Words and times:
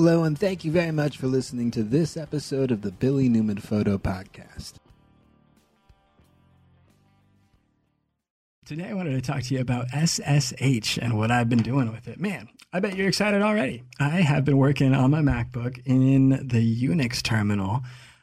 Hello, 0.00 0.22
and 0.22 0.38
thank 0.38 0.64
you 0.64 0.70
very 0.70 0.92
much 0.92 1.16
for 1.16 1.26
listening 1.26 1.72
to 1.72 1.82
this 1.82 2.16
episode 2.16 2.70
of 2.70 2.82
the 2.82 2.92
Billy 2.92 3.28
Newman 3.28 3.58
Photo 3.58 3.98
Podcast. 3.98 4.74
Today, 8.64 8.90
I 8.90 8.94
wanted 8.94 9.14
to 9.14 9.20
talk 9.20 9.42
to 9.42 9.54
you 9.54 9.60
about 9.60 9.88
SSH 9.88 10.98
and 10.98 11.18
what 11.18 11.32
I've 11.32 11.48
been 11.48 11.64
doing 11.64 11.90
with 11.90 12.06
it. 12.06 12.20
Man, 12.20 12.48
I 12.72 12.78
bet 12.78 12.94
you're 12.94 13.08
excited 13.08 13.42
already. 13.42 13.82
I 13.98 14.20
have 14.20 14.44
been 14.44 14.56
working 14.56 14.94
on 14.94 15.10
my 15.10 15.20
MacBook 15.20 15.84
in 15.84 16.46
the 16.46 16.86
Unix 16.86 17.20
terminal, 17.20 17.82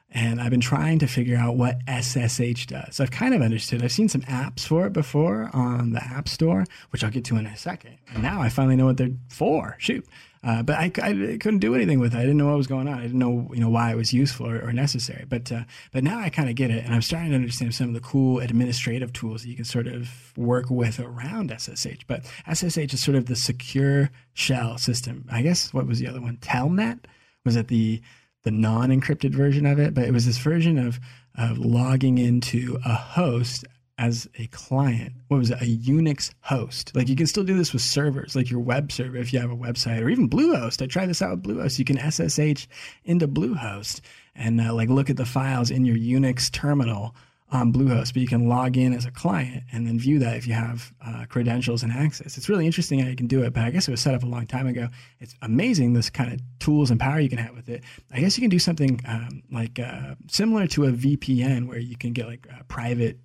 and 0.09 0.39
I've 0.39 0.51
been 0.51 0.61
trying 0.61 0.99
to 0.99 1.07
figure 1.07 1.35
out 1.35 1.57
what 1.57 1.79
SSH 1.89 2.67
does. 2.67 3.01
I've 3.01 3.11
kind 3.11 3.33
of 3.33 3.41
understood. 3.41 3.83
I've 3.83 3.91
seen 3.91 4.07
some 4.07 4.21
apps 4.21 4.65
for 4.65 4.87
it 4.87 4.93
before 4.93 5.49
on 5.51 5.91
the 5.91 6.01
App 6.01 6.29
Store, 6.29 6.63
which 6.91 7.03
I'll 7.03 7.11
get 7.11 7.25
to 7.25 7.35
in 7.35 7.45
a 7.45 7.57
second. 7.57 7.97
And 8.13 8.23
now 8.23 8.41
I 8.41 8.47
finally 8.47 8.77
know 8.77 8.85
what 8.85 8.95
they're 8.95 9.09
for. 9.27 9.75
Shoot. 9.77 10.07
Uh, 10.45 10.61
but 10.61 10.77
I, 10.77 10.91
I, 11.01 11.37
couldn't 11.39 11.57
do 11.57 11.73
anything 11.73 11.99
with 11.99 12.13
it. 12.13 12.17
I 12.17 12.21
didn't 12.21 12.37
know 12.37 12.45
what 12.45 12.57
was 12.57 12.67
going 12.67 12.87
on. 12.87 12.99
I 12.99 13.01
didn't 13.01 13.17
know, 13.17 13.49
you 13.51 13.59
know, 13.59 13.69
why 13.69 13.91
it 13.91 13.97
was 13.97 14.13
useful 14.13 14.47
or, 14.47 14.59
or 14.59 14.71
necessary. 14.71 15.25
But 15.27 15.51
uh, 15.51 15.63
but 15.91 16.03
now 16.03 16.19
I 16.19 16.29
kind 16.29 16.49
of 16.49 16.55
get 16.55 16.69
it, 16.69 16.85
and 16.85 16.93
I'm 16.93 17.01
starting 17.01 17.31
to 17.31 17.35
understand 17.35 17.73
some 17.73 17.87
of 17.87 17.93
the 17.95 17.99
cool 17.99 18.39
administrative 18.39 19.11
tools 19.11 19.41
that 19.41 19.49
you 19.49 19.55
can 19.55 19.65
sort 19.65 19.87
of 19.87 20.07
work 20.37 20.69
with 20.69 20.99
around 20.99 21.51
SSH. 21.57 22.03
But 22.05 22.25
SSH 22.51 22.93
is 22.93 23.03
sort 23.03 23.17
of 23.17 23.25
the 23.25 23.35
secure 23.35 24.11
shell 24.33 24.77
system. 24.77 25.25
I 25.31 25.41
guess 25.41 25.73
what 25.73 25.87
was 25.87 25.97
the 25.97 26.07
other 26.07 26.21
one? 26.21 26.37
Telnet 26.37 27.05
was 27.43 27.55
it 27.55 27.67
the 27.67 28.01
the 28.43 28.51
non-encrypted 28.51 29.33
version 29.33 29.65
of 29.65 29.79
it? 29.79 29.95
But 29.95 30.03
it 30.03 30.13
was 30.13 30.27
this 30.27 30.37
version 30.37 30.77
of 30.77 30.99
of 31.35 31.57
logging 31.57 32.19
into 32.19 32.77
a 32.85 32.93
host 32.93 33.65
as 33.97 34.27
a 34.35 34.47
client. 34.47 35.13
What 35.27 35.37
was 35.37 35.51
it? 35.51 35.61
A 35.61 35.65
Unix 35.65 36.33
host. 36.41 36.95
Like 36.95 37.07
you 37.07 37.15
can 37.15 37.27
still 37.27 37.43
do 37.43 37.57
this 37.57 37.71
with 37.73 37.81
servers, 37.81 38.35
like 38.35 38.49
your 38.49 38.59
web 38.59 38.91
server 38.91 39.17
if 39.17 39.31
you 39.31 39.39
have 39.39 39.51
a 39.51 39.55
website, 39.55 40.01
or 40.01 40.09
even 40.09 40.29
Bluehost. 40.29 40.81
I 40.81 40.87
tried 40.87 41.07
this 41.07 41.21
out 41.21 41.31
with 41.31 41.43
Bluehost. 41.43 41.79
You 41.79 41.85
can 41.85 41.97
SSH 41.97 42.67
into 43.05 43.27
Bluehost 43.27 44.01
and 44.35 44.59
uh, 44.59 44.73
like 44.73 44.89
look 44.89 45.09
at 45.09 45.17
the 45.17 45.25
files 45.25 45.71
in 45.71 45.85
your 45.85 45.95
Unix 45.95 46.51
terminal 46.51 47.15
on 47.51 47.71
Bluehost, 47.71 48.13
but 48.13 48.21
you 48.21 48.27
can 48.27 48.49
log 48.49 48.75
in 48.75 48.91
as 48.91 49.05
a 49.05 49.11
client 49.11 49.63
and 49.71 49.87
then 49.87 49.99
view 49.99 50.19
that 50.19 50.35
if 50.35 50.47
you 50.47 50.53
have 50.53 50.91
uh, 51.05 51.25
credentials 51.29 51.83
and 51.83 51.91
access. 51.91 52.37
It's 52.37 52.49
really 52.49 52.65
interesting 52.65 52.99
how 52.99 53.07
you 53.07 53.15
can 53.15 53.27
do 53.27 53.43
it, 53.43 53.53
but 53.53 53.63
I 53.63 53.69
guess 53.69 53.87
it 53.87 53.91
was 53.91 54.01
set 54.01 54.15
up 54.15 54.23
a 54.23 54.27
long 54.27 54.47
time 54.47 54.67
ago. 54.67 54.89
It's 55.19 55.35
amazing 55.43 55.93
this 55.93 56.09
kind 56.09 56.33
of 56.33 56.39
tools 56.59 56.89
and 56.89 56.99
power 56.99 57.19
you 57.19 57.29
can 57.29 57.37
have 57.37 57.55
with 57.55 57.69
it. 57.69 57.83
I 58.11 58.19
guess 58.19 58.35
you 58.35 58.41
can 58.41 58.49
do 58.49 58.59
something 58.59 58.99
um, 59.07 59.43
like 59.51 59.79
uh, 59.79 60.15
similar 60.27 60.65
to 60.67 60.85
a 60.85 60.91
VPN 60.91 61.67
where 61.67 61.79
you 61.79 61.95
can 61.95 62.13
get 62.13 62.25
like 62.25 62.47
private 62.67 63.19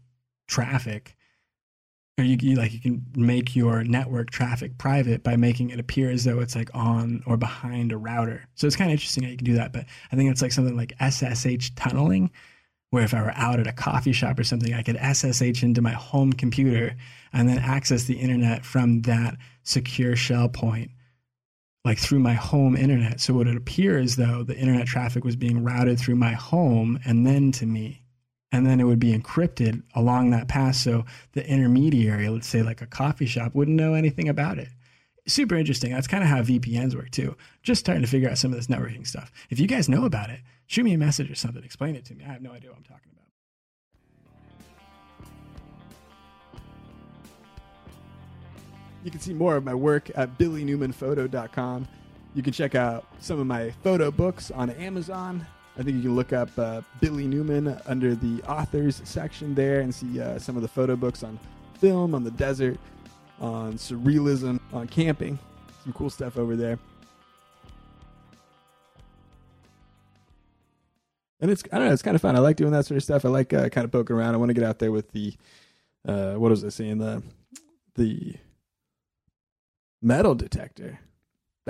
traffic 0.51 1.17
or 2.21 2.25
you, 2.25 2.37
you, 2.41 2.57
like 2.57 2.73
you 2.73 2.81
can 2.81 3.05
make 3.17 3.57
your 3.57 3.83
network 3.83 4.31
traffic 4.31 4.79
private 4.79 5.23
by 5.23 5.37
making 5.37 5.71
it 5.71 5.81
appear 5.81 6.11
as 6.11 6.25
though 6.25 6.41
it's 6.41 6.55
like 6.55 6.71
on 6.75 7.23
or 7.27 7.37
behind 7.37 7.93
a 7.93 7.97
router. 7.97 8.47
So 8.55 8.67
it's 8.67 8.77
kind 8.77 8.91
of 8.91 8.93
interesting 8.93 9.25
how 9.25 9.31
you 9.31 9.37
can 9.37 9.47
do 9.47 9.55
that. 9.55 9.73
But 9.73 9.87
I 10.13 10.17
think 10.17 10.31
it's 10.31 10.43
like 10.43 10.53
something 10.53 10.77
like 10.77 10.95
SSH 11.01 11.71
tunneling, 11.75 12.31
where 12.91 13.05
if 13.05 13.15
I 13.15 13.23
were 13.23 13.33
out 13.35 13.59
at 13.59 13.67
a 13.67 13.73
coffee 13.73 14.13
shop 14.13 14.39
or 14.39 14.45
something, 14.45 14.75
I 14.75 14.83
could 14.83 14.99
SSH 14.99 15.63
into 15.63 15.81
my 15.81 15.93
home 15.93 16.33
computer 16.33 16.95
and 17.33 17.49
then 17.49 17.59
access 17.59 18.05
the 18.05 18.19
internet 18.19 18.65
from 18.65 19.03
that 19.03 19.37
secure 19.63 20.15
shell 20.15 20.49
point, 20.49 20.91
like 21.85 21.99
through 21.99 22.21
my 22.21 22.35
home 22.35 22.77
internet. 22.77 23.21
So 23.21 23.35
it 23.35 23.37
would 23.37 23.57
appear 23.57 23.99
as 23.99 24.17
though 24.17 24.43
the 24.43 24.57
internet 24.57 24.87
traffic 24.87 25.25
was 25.25 25.37
being 25.37 25.65
routed 25.65 25.99
through 25.99 26.17
my 26.17 26.33
home 26.33 26.99
and 27.05 27.27
then 27.27 27.53
to 27.53 27.67
me 27.67 28.05
and 28.53 28.67
then 28.67 28.81
it 28.81 28.85
would 28.85 28.99
be 28.99 29.17
encrypted 29.17 29.83
along 29.95 30.31
that 30.31 30.49
path 30.49 30.77
so 30.77 31.05
the 31.33 31.49
intermediary 31.49 32.29
let's 32.29 32.49
say 32.49 32.63
like 32.63 32.83
a 32.83 32.87
coffee 32.87 33.27
shop 33.27 33.55
wouldn't 33.55 33.77
know 33.77 33.95
anything 33.95 34.29
about 34.29 34.59
it. 34.59 34.69
Super 35.27 35.55
interesting. 35.55 35.93
That's 35.93 36.07
kind 36.07 36.25
of 36.25 36.31
how 36.31 36.43
vpns 36.43 36.95
work 36.95 37.11
too. 37.11 37.37
Just 37.63 37.81
starting 37.81 38.03
to 38.03 38.09
figure 38.09 38.29
out 38.29 38.39
some 38.39 38.53
of 38.53 38.57
this 38.57 38.67
networking 38.67 39.07
stuff. 39.07 39.31
If 39.51 39.61
you 39.61 39.67
guys 39.67 39.89
know 39.89 40.05
about 40.05 40.31
it 40.31 40.41
shoot 40.67 40.85
me 40.85 40.93
a 40.95 40.99
message 40.99 41.29
or 41.29 41.35
something. 41.35 41.65
Explain 41.65 41.97
it 41.97 42.05
to 42.05 42.15
me. 42.15 42.25
I 42.25 42.33
have 42.33 42.43
no 42.43 42.53
idea 42.53 42.71
what 42.71 42.79
i'm 42.79 42.85
talking 42.85 43.11
about. 43.11 43.27
You 49.03 49.11
can 49.11 49.21
see 49.21 49.35
more 49.35 49.57
of 49.57 49.65
my 49.65 49.75
work 49.75 50.11
at 50.15 50.39
billynewmanphoto.com 50.39 51.89
you 52.35 52.43
can 52.43 52.53
check 52.53 52.75
out 52.77 53.07
some 53.19 53.41
of 53.41 53.47
my 53.47 53.71
photo 53.83 54.11
books 54.11 54.51
on 54.53 54.71
amazon 54.71 55.45
I 55.79 55.83
think 55.83 55.97
you 55.97 56.03
can 56.03 56.15
look 56.15 56.33
up 56.33 56.51
uh, 56.59 56.83
Billy 57.01 57.27
Newman 57.27 57.81
under 57.87 58.15
the 58.15 58.43
authors 58.43 59.01
section 59.05 59.55
there 59.55 59.81
and 59.81 59.95
see 59.95 60.21
uh, 60.21 60.39
some 60.39 60.57
of 60.57 60.63
the 60.63 60.69
photo 60.69 60.97
books 60.97 61.23
on 61.23 61.39
film, 61.79 62.15
on 62.15 62.25
the 62.25 62.31
desert, 62.33 62.79
on 63.41 63.75
surrealism, 63.75 64.61
on 64.73 64.87
camping. 64.89 65.39
Some 65.85 65.93
cool 65.93 66.11
stuff 66.11 66.37
over 66.37 66.57
there. 66.57 66.79
And 71.41 71.51
it's 71.51 71.63
I 71.73 71.79
don't 71.79 71.87
know, 71.87 71.93
it's 71.93 72.03
kind 72.03 72.15
of 72.15 72.21
fun. 72.21 72.37
I 72.37 72.41
like 72.41 72.57
doing 72.57 72.73
that 72.73 72.85
sort 72.85 72.97
of 72.97 73.03
stuff. 73.03 73.25
I 73.25 73.29
like 73.29 73.53
uh, 73.55 73.71
kind 73.71 73.87
of 73.87 73.93
poking 73.93 74.15
around. 74.15 74.35
I 74.35 74.37
want 74.37 74.51
to 74.51 74.55
get 74.55 74.65
out 74.65 74.79
there 74.79 74.93
with 74.93 75.11
the 75.13 75.35
uh, 76.07 76.35
what 76.35 76.51
was 76.51 76.65
I 76.65 76.69
saying 76.69 76.99
the 76.99 77.23
the 77.95 78.35
metal 80.03 80.35
detector 80.35 80.99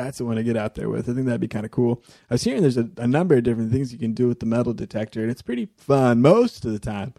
that's 0.04 0.18
the 0.18 0.24
one 0.24 0.36
to 0.36 0.42
get 0.42 0.56
out 0.56 0.74
there 0.74 0.88
with. 0.88 1.08
I 1.08 1.14
think 1.14 1.26
that'd 1.26 1.40
be 1.40 1.48
kind 1.48 1.64
of 1.64 1.70
cool. 1.70 2.02
I 2.30 2.34
was 2.34 2.44
hearing 2.44 2.62
there's 2.62 2.76
a, 2.76 2.88
a, 2.96 3.06
number 3.06 3.36
of 3.36 3.42
different 3.42 3.72
things 3.72 3.92
you 3.92 3.98
can 3.98 4.12
do 4.12 4.28
with 4.28 4.40
the 4.40 4.46
metal 4.46 4.72
detector, 4.72 5.22
and 5.22 5.30
it's 5.30 5.42
pretty 5.42 5.68
fun 5.76 6.22
most 6.22 6.64
of 6.64 6.72
the 6.72 6.78
time. 6.78 7.14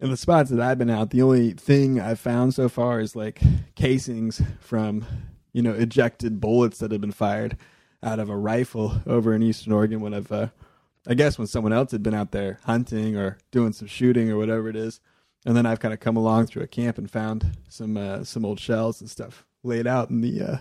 In 0.00 0.10
the 0.10 0.16
spots 0.16 0.50
that 0.50 0.60
I've 0.60 0.78
been 0.78 0.90
out, 0.90 1.10
the 1.10 1.22
only 1.22 1.52
thing 1.52 2.00
I've 2.00 2.20
found 2.20 2.54
so 2.54 2.68
far 2.68 3.00
is 3.00 3.16
like 3.16 3.40
casings 3.74 4.40
from, 4.60 5.04
you 5.52 5.60
know, 5.60 5.72
ejected 5.72 6.40
bullets 6.40 6.78
that 6.78 6.92
have 6.92 7.00
been 7.00 7.10
fired 7.10 7.56
out 8.02 8.20
of 8.20 8.30
a 8.30 8.36
rifle 8.36 9.02
over 9.06 9.34
in 9.34 9.42
Eastern 9.42 9.72
Oregon 9.72 10.00
when 10.00 10.14
I've, 10.14 10.30
uh, 10.30 10.48
I 11.06 11.14
guess 11.14 11.36
when 11.36 11.48
someone 11.48 11.72
else 11.72 11.90
had 11.90 12.02
been 12.02 12.14
out 12.14 12.30
there 12.30 12.60
hunting 12.64 13.16
or 13.16 13.38
doing 13.50 13.72
some 13.72 13.88
shooting 13.88 14.30
or 14.30 14.36
whatever 14.36 14.68
it 14.68 14.76
is. 14.76 15.00
And 15.44 15.56
then 15.56 15.66
I've 15.66 15.80
kind 15.80 15.94
of 15.94 16.00
come 16.00 16.16
along 16.16 16.46
through 16.46 16.62
a 16.62 16.68
camp 16.68 16.96
and 16.96 17.10
found 17.10 17.56
some 17.68 17.96
uh, 17.96 18.22
some 18.22 18.44
old 18.44 18.60
shells 18.60 19.00
and 19.00 19.10
stuff 19.10 19.46
laid 19.62 19.86
out 19.86 20.10
in 20.10 20.20
the 20.20 20.42
uh, 20.42 20.56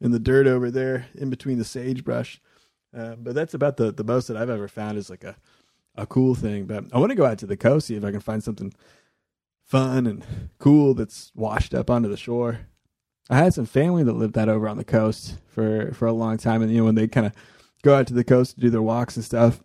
in 0.00 0.10
the 0.10 0.18
dirt 0.18 0.46
over 0.46 0.70
there 0.70 1.06
in 1.14 1.30
between 1.30 1.58
the 1.58 1.64
sagebrush. 1.64 2.40
Uh, 2.96 3.16
but 3.16 3.34
that's 3.34 3.54
about 3.54 3.76
the, 3.76 3.92
the 3.92 4.04
most 4.04 4.28
that 4.28 4.36
I've 4.36 4.50
ever 4.50 4.68
found 4.68 4.96
is 4.96 5.10
like 5.10 5.24
a, 5.24 5.36
a 5.96 6.06
cool 6.06 6.34
thing. 6.34 6.64
But 6.66 6.84
I 6.92 6.98
want 6.98 7.10
to 7.10 7.16
go 7.16 7.26
out 7.26 7.38
to 7.38 7.46
the 7.46 7.56
coast, 7.56 7.88
see 7.88 7.96
if 7.96 8.04
I 8.04 8.10
can 8.10 8.20
find 8.20 8.42
something 8.42 8.72
fun 9.64 10.06
and 10.06 10.24
cool 10.58 10.94
that's 10.94 11.30
washed 11.34 11.74
up 11.74 11.90
onto 11.90 12.08
the 12.08 12.16
shore. 12.16 12.60
I 13.28 13.36
had 13.36 13.52
some 13.52 13.66
family 13.66 14.02
that 14.04 14.14
lived 14.14 14.34
that 14.34 14.48
over 14.48 14.68
on 14.68 14.78
the 14.78 14.84
coast 14.84 15.36
for, 15.48 15.92
for 15.92 16.06
a 16.06 16.12
long 16.12 16.38
time. 16.38 16.62
And, 16.62 16.72
you 16.72 16.78
know, 16.78 16.84
when 16.84 16.94
they 16.94 17.06
kind 17.06 17.26
of 17.26 17.32
go 17.82 17.94
out 17.94 18.06
to 18.06 18.14
the 18.14 18.24
coast 18.24 18.54
to 18.54 18.60
do 18.60 18.70
their 18.70 18.80
walks 18.80 19.16
and 19.16 19.24
stuff, 19.24 19.62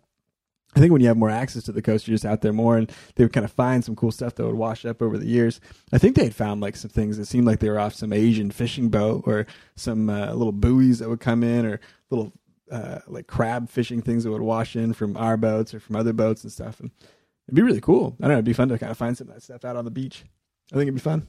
I 0.76 0.80
think 0.80 0.92
when 0.92 1.00
you 1.00 1.08
have 1.08 1.16
more 1.16 1.30
access 1.30 1.62
to 1.64 1.72
the 1.72 1.82
coast, 1.82 2.08
you're 2.08 2.14
just 2.14 2.24
out 2.24 2.40
there 2.40 2.52
more, 2.52 2.76
and 2.76 2.90
they 3.14 3.24
would 3.24 3.32
kind 3.32 3.44
of 3.44 3.52
find 3.52 3.84
some 3.84 3.94
cool 3.94 4.10
stuff 4.10 4.34
that 4.34 4.46
would 4.46 4.56
wash 4.56 4.84
up 4.84 5.00
over 5.00 5.16
the 5.16 5.26
years. 5.26 5.60
I 5.92 5.98
think 5.98 6.16
they 6.16 6.24
had 6.24 6.34
found 6.34 6.60
like 6.60 6.76
some 6.76 6.90
things 6.90 7.16
that 7.16 7.26
seemed 7.26 7.46
like 7.46 7.60
they 7.60 7.70
were 7.70 7.78
off 7.78 7.94
some 7.94 8.12
Asian 8.12 8.50
fishing 8.50 8.88
boat, 8.88 9.22
or 9.26 9.46
some 9.76 10.10
uh, 10.10 10.32
little 10.32 10.52
buoys 10.52 10.98
that 10.98 11.08
would 11.08 11.20
come 11.20 11.44
in, 11.44 11.64
or 11.64 11.80
little 12.10 12.32
uh, 12.70 13.00
like 13.06 13.26
crab 13.26 13.68
fishing 13.68 14.02
things 14.02 14.24
that 14.24 14.30
would 14.30 14.42
wash 14.42 14.74
in 14.74 14.92
from 14.92 15.16
our 15.16 15.36
boats 15.36 15.74
or 15.74 15.80
from 15.80 15.96
other 15.96 16.12
boats 16.12 16.42
and 16.42 16.52
stuff. 16.52 16.80
And 16.80 16.90
it'd 17.46 17.54
be 17.54 17.62
really 17.62 17.80
cool. 17.80 18.16
I 18.20 18.22
don't 18.22 18.30
know. 18.30 18.34
It'd 18.34 18.44
be 18.44 18.52
fun 18.52 18.68
to 18.68 18.78
kind 18.78 18.90
of 18.90 18.98
find 18.98 19.16
some 19.16 19.28
of 19.28 19.34
that 19.34 19.42
stuff 19.42 19.64
out 19.64 19.76
on 19.76 19.84
the 19.84 19.90
beach. 19.90 20.24
I 20.72 20.76
think 20.76 20.84
it'd 20.84 20.94
be 20.94 21.00
fun. 21.00 21.28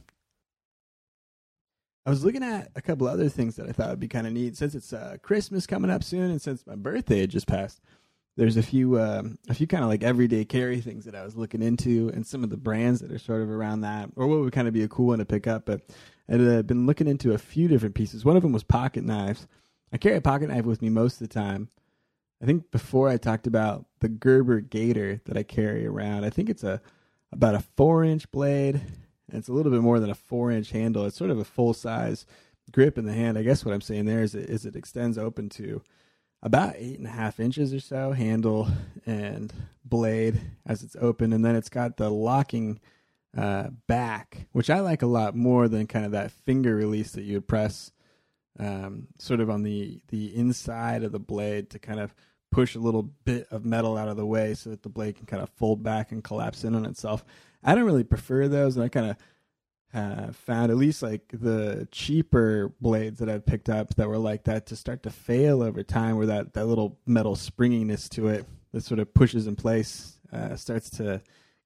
I 2.04 2.10
was 2.10 2.24
looking 2.24 2.44
at 2.44 2.70
a 2.76 2.80
couple 2.80 3.08
other 3.08 3.28
things 3.28 3.56
that 3.56 3.68
I 3.68 3.72
thought 3.72 3.90
would 3.90 4.00
be 4.00 4.08
kind 4.08 4.26
of 4.26 4.32
neat 4.32 4.56
since 4.56 4.74
it's 4.76 4.92
uh, 4.92 5.16
Christmas 5.22 5.66
coming 5.66 5.90
up 5.90 6.04
soon, 6.04 6.30
and 6.30 6.40
since 6.40 6.64
my 6.66 6.76
birthday 6.76 7.20
had 7.20 7.30
just 7.30 7.48
passed 7.48 7.80
there's 8.36 8.56
a 8.56 8.62
few 8.62 9.00
um, 9.00 9.38
a 9.48 9.54
few 9.54 9.66
kind 9.66 9.82
of 9.82 9.90
like 9.90 10.02
everyday 10.02 10.44
carry 10.44 10.80
things 10.80 11.04
that 11.06 11.14
I 11.14 11.24
was 11.24 11.36
looking 11.36 11.62
into, 11.62 12.10
and 12.14 12.26
some 12.26 12.44
of 12.44 12.50
the 12.50 12.56
brands 12.56 13.00
that 13.00 13.10
are 13.10 13.18
sort 13.18 13.42
of 13.42 13.50
around 13.50 13.80
that, 13.80 14.10
or 14.16 14.26
what 14.26 14.40
would 14.40 14.52
kind 14.52 14.68
of 14.68 14.74
be 14.74 14.82
a 14.82 14.88
cool 14.88 15.08
one 15.08 15.18
to 15.18 15.24
pick 15.24 15.46
up. 15.46 15.66
But 15.66 15.82
I'd 16.28 16.40
uh, 16.40 16.62
been 16.62 16.86
looking 16.86 17.08
into 17.08 17.32
a 17.32 17.38
few 17.38 17.68
different 17.68 17.94
pieces. 17.94 18.24
One 18.24 18.36
of 18.36 18.42
them 18.42 18.52
was 18.52 18.62
pocket 18.62 19.04
knives. 19.04 19.46
I 19.92 19.98
carry 19.98 20.16
a 20.16 20.20
pocket 20.20 20.48
knife 20.48 20.64
with 20.64 20.82
me 20.82 20.90
most 20.90 21.20
of 21.20 21.28
the 21.28 21.34
time. 21.34 21.68
I 22.42 22.46
think 22.46 22.70
before 22.70 23.08
I 23.08 23.16
talked 23.16 23.46
about 23.46 23.86
the 24.00 24.08
Gerber 24.08 24.60
Gator 24.60 25.20
that 25.24 25.36
I 25.36 25.42
carry 25.42 25.86
around. 25.86 26.24
I 26.24 26.30
think 26.30 26.50
it's 26.50 26.64
a 26.64 26.82
about 27.32 27.54
a 27.54 27.64
four 27.76 28.04
inch 28.04 28.30
blade. 28.30 28.80
And 29.28 29.38
it's 29.38 29.48
a 29.48 29.52
little 29.52 29.72
bit 29.72 29.80
more 29.80 29.98
than 29.98 30.10
a 30.10 30.14
four 30.14 30.50
inch 30.50 30.70
handle. 30.70 31.04
It's 31.06 31.16
sort 31.16 31.30
of 31.30 31.38
a 31.38 31.44
full 31.44 31.74
size 31.74 32.26
grip 32.70 32.98
in 32.98 33.06
the 33.06 33.12
hand. 33.12 33.38
I 33.38 33.42
guess 33.42 33.64
what 33.64 33.74
I'm 33.74 33.80
saying 33.80 34.06
there 34.06 34.22
is 34.22 34.34
it, 34.34 34.48
is 34.50 34.66
it 34.66 34.76
extends 34.76 35.18
open 35.18 35.48
to 35.50 35.82
about 36.46 36.76
eight 36.78 36.96
and 36.96 37.08
a 37.08 37.10
half 37.10 37.40
inches 37.40 37.74
or 37.74 37.80
so 37.80 38.12
handle 38.12 38.68
and 39.04 39.52
blade 39.84 40.40
as 40.64 40.84
it's 40.84 40.94
open, 41.00 41.32
and 41.32 41.44
then 41.44 41.56
it's 41.56 41.68
got 41.68 41.96
the 41.96 42.08
locking 42.08 42.78
uh, 43.36 43.68
back, 43.88 44.46
which 44.52 44.70
I 44.70 44.78
like 44.78 45.02
a 45.02 45.08
lot 45.08 45.34
more 45.34 45.66
than 45.66 45.88
kind 45.88 46.06
of 46.06 46.12
that 46.12 46.30
finger 46.30 46.76
release 46.76 47.10
that 47.12 47.24
you 47.24 47.34
would 47.34 47.48
press 47.48 47.90
um, 48.60 49.08
sort 49.18 49.40
of 49.40 49.50
on 49.50 49.64
the 49.64 50.00
the 50.08 50.34
inside 50.36 51.02
of 51.02 51.10
the 51.10 51.18
blade 51.18 51.68
to 51.70 51.80
kind 51.80 51.98
of 51.98 52.14
push 52.52 52.76
a 52.76 52.80
little 52.80 53.10
bit 53.24 53.48
of 53.50 53.64
metal 53.64 53.98
out 53.98 54.08
of 54.08 54.16
the 54.16 54.24
way 54.24 54.54
so 54.54 54.70
that 54.70 54.84
the 54.84 54.88
blade 54.88 55.16
can 55.16 55.26
kind 55.26 55.42
of 55.42 55.50
fold 55.50 55.82
back 55.82 56.12
and 56.12 56.22
collapse 56.22 56.62
in 56.62 56.76
on 56.76 56.86
itself. 56.86 57.24
I 57.64 57.74
don't 57.74 57.84
really 57.84 58.04
prefer 58.04 58.46
those, 58.46 58.76
and 58.76 58.84
I 58.84 58.88
kind 58.88 59.10
of 59.10 59.16
have 59.92 60.36
found 60.36 60.70
at 60.70 60.76
least 60.76 61.02
like 61.02 61.22
the 61.32 61.88
cheaper 61.90 62.72
blades 62.80 63.20
that 63.20 63.28
I've 63.28 63.46
picked 63.46 63.68
up 63.68 63.94
that 63.94 64.08
were 64.08 64.18
like 64.18 64.44
that 64.44 64.66
to 64.66 64.76
start 64.76 65.02
to 65.04 65.10
fail 65.10 65.62
over 65.62 65.82
time, 65.82 66.16
where 66.16 66.26
that 66.26 66.54
that 66.54 66.66
little 66.66 66.98
metal 67.06 67.36
springiness 67.36 68.08
to 68.10 68.28
it 68.28 68.46
that 68.72 68.84
sort 68.84 69.00
of 69.00 69.14
pushes 69.14 69.46
in 69.46 69.56
place 69.56 70.18
uh, 70.32 70.56
starts 70.56 70.90
to 70.90 71.22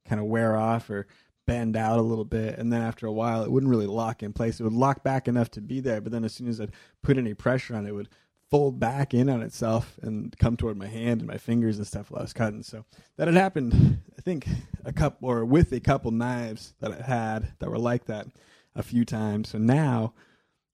kind 0.06 0.20
of 0.20 0.26
wear 0.26 0.56
off 0.56 0.90
or 0.90 1.06
bend 1.46 1.76
out 1.76 1.99
a 1.99 2.02
little 2.02 2.25
bit, 2.25 2.58
and 2.58 2.72
then 2.72 2.82
after 2.82 3.06
a 3.06 3.12
while, 3.12 3.43
it 3.43 3.50
wouldn't 3.50 3.70
really 3.70 3.87
lock 3.87 4.23
in 4.23 4.32
place. 4.32 4.61
It 4.61 4.64
would 4.64 4.73
lock 4.73 5.02
back 5.02 5.26
enough 5.26 5.50
to 5.52 5.61
be 5.61 5.81
there, 5.81 6.00
but 6.00 6.12
then 6.12 6.25
as 6.25 6.32
soon 6.32 6.46
as 6.46 6.61
I'd 6.61 6.70
put 7.02 7.19
any 7.19 7.34
pressure 7.34 7.75
on 7.75 7.87
it, 7.87 7.88
it 7.88 7.93
would 7.93 8.08
fold 8.50 8.81
back 8.81 9.14
in 9.14 9.29
on 9.29 9.43
itself 9.43 9.99
and 10.02 10.37
come 10.38 10.56
toward 10.56 10.76
my 10.76 10.88
hand 10.88 11.20
and 11.20 11.31
my 11.31 11.38
fingers 11.38 11.79
and 11.79 11.87
stuff 11.87 12.11
while 12.11 12.20
I 12.20 12.25
was 12.25 12.32
cutting. 12.32 12.62
So 12.62 12.85
that 13.17 13.29
had 13.29 13.37
happened, 13.37 14.00
I 14.19 14.23
think, 14.23 14.49
a 14.85 14.93
couple 14.93 15.29
or 15.29 15.44
with 15.44 15.73
a 15.73 15.81
couple 15.81 16.11
knives 16.11 16.75
that 16.81 16.93
I 16.93 17.02
had 17.02 17.52
that 17.61 17.70
were 17.70 17.79
like 17.79 18.06
that 18.06 18.26
a 18.75 18.82
few 18.82 19.05
times. 19.05 19.50
So 19.50 19.58
now, 19.58 20.14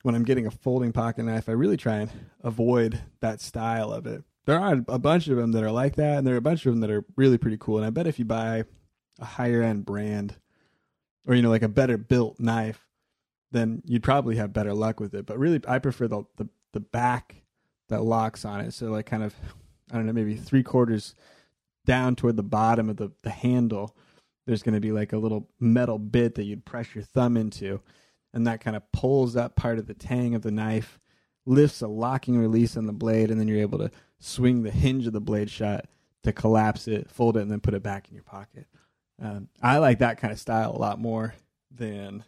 when 0.02 0.14
I'm 0.14 0.24
getting 0.24 0.46
a 0.46 0.50
folding 0.50 0.92
pocket 0.92 1.24
knife, 1.24 1.48
I 1.48 1.52
really 1.52 1.76
try 1.76 1.96
and 1.96 2.10
avoid 2.42 3.02
that 3.20 3.40
style 3.40 3.92
of 3.92 4.06
it. 4.06 4.22
There 4.46 4.58
are 4.58 4.84
a 4.86 4.98
bunch 4.98 5.26
of 5.26 5.36
them 5.36 5.52
that 5.52 5.64
are 5.64 5.72
like 5.72 5.96
that, 5.96 6.18
and 6.18 6.26
there 6.26 6.34
are 6.34 6.38
a 6.38 6.42
bunch 6.42 6.64
of 6.64 6.72
them 6.72 6.80
that 6.80 6.90
are 6.90 7.04
really 7.16 7.38
pretty 7.38 7.56
cool. 7.58 7.78
And 7.78 7.86
I 7.86 7.90
bet 7.90 8.06
if 8.06 8.18
you 8.18 8.24
buy 8.24 8.64
a 9.18 9.24
higher 9.24 9.62
end 9.62 9.84
brand, 9.84 10.36
or 11.26 11.34
you 11.34 11.42
know, 11.42 11.50
like 11.50 11.62
a 11.62 11.68
better 11.68 11.98
built 11.98 12.38
knife, 12.38 12.86
then 13.50 13.82
you'd 13.84 14.04
probably 14.04 14.36
have 14.36 14.52
better 14.52 14.72
luck 14.72 15.00
with 15.00 15.12
it. 15.14 15.26
But 15.26 15.38
really, 15.38 15.60
I 15.66 15.80
prefer 15.80 16.06
the 16.06 16.22
the, 16.36 16.48
the 16.72 16.80
back 16.80 17.42
that 17.88 18.02
locks 18.02 18.44
on 18.44 18.60
it. 18.60 18.72
So 18.72 18.86
like 18.86 19.06
kind 19.06 19.22
of 19.22 19.34
I 19.90 19.96
don't 19.96 20.06
know, 20.06 20.12
maybe 20.12 20.36
three 20.36 20.62
quarters 20.62 21.14
down 21.84 22.16
toward 22.16 22.36
the 22.36 22.42
bottom 22.42 22.88
of 22.88 22.96
the, 22.96 23.12
the 23.22 23.30
handle, 23.30 23.96
there's 24.46 24.62
going 24.62 24.74
to 24.74 24.80
be 24.80 24.92
like 24.92 25.12
a 25.12 25.18
little 25.18 25.48
metal 25.60 25.98
bit 25.98 26.34
that 26.34 26.44
you'd 26.44 26.64
press 26.64 26.94
your 26.94 27.04
thumb 27.04 27.36
into, 27.36 27.80
and 28.34 28.46
that 28.46 28.60
kind 28.60 28.76
of 28.76 28.90
pulls 28.92 29.36
up 29.36 29.56
part 29.56 29.78
of 29.78 29.86
the 29.86 29.94
tang 29.94 30.34
of 30.34 30.42
the 30.42 30.50
knife, 30.50 30.98
lifts 31.46 31.82
a 31.82 31.88
locking 31.88 32.38
release 32.38 32.76
on 32.76 32.86
the 32.86 32.92
blade, 32.92 33.30
and 33.30 33.40
then 33.40 33.48
you're 33.48 33.60
able 33.60 33.78
to 33.78 33.90
swing 34.18 34.62
the 34.62 34.70
hinge 34.70 35.06
of 35.06 35.12
the 35.12 35.20
blade 35.20 35.50
shut 35.50 35.86
to 36.24 36.32
collapse 36.32 36.88
it, 36.88 37.08
fold 37.08 37.36
it, 37.36 37.42
and 37.42 37.50
then 37.50 37.60
put 37.60 37.74
it 37.74 37.82
back 37.82 38.08
in 38.08 38.14
your 38.14 38.24
pocket. 38.24 38.66
Um, 39.22 39.48
I 39.62 39.78
like 39.78 40.00
that 40.00 40.18
kind 40.18 40.32
of 40.32 40.40
style 40.40 40.74
a 40.74 40.78
lot 40.78 40.98
more 40.98 41.34
than 41.70 42.24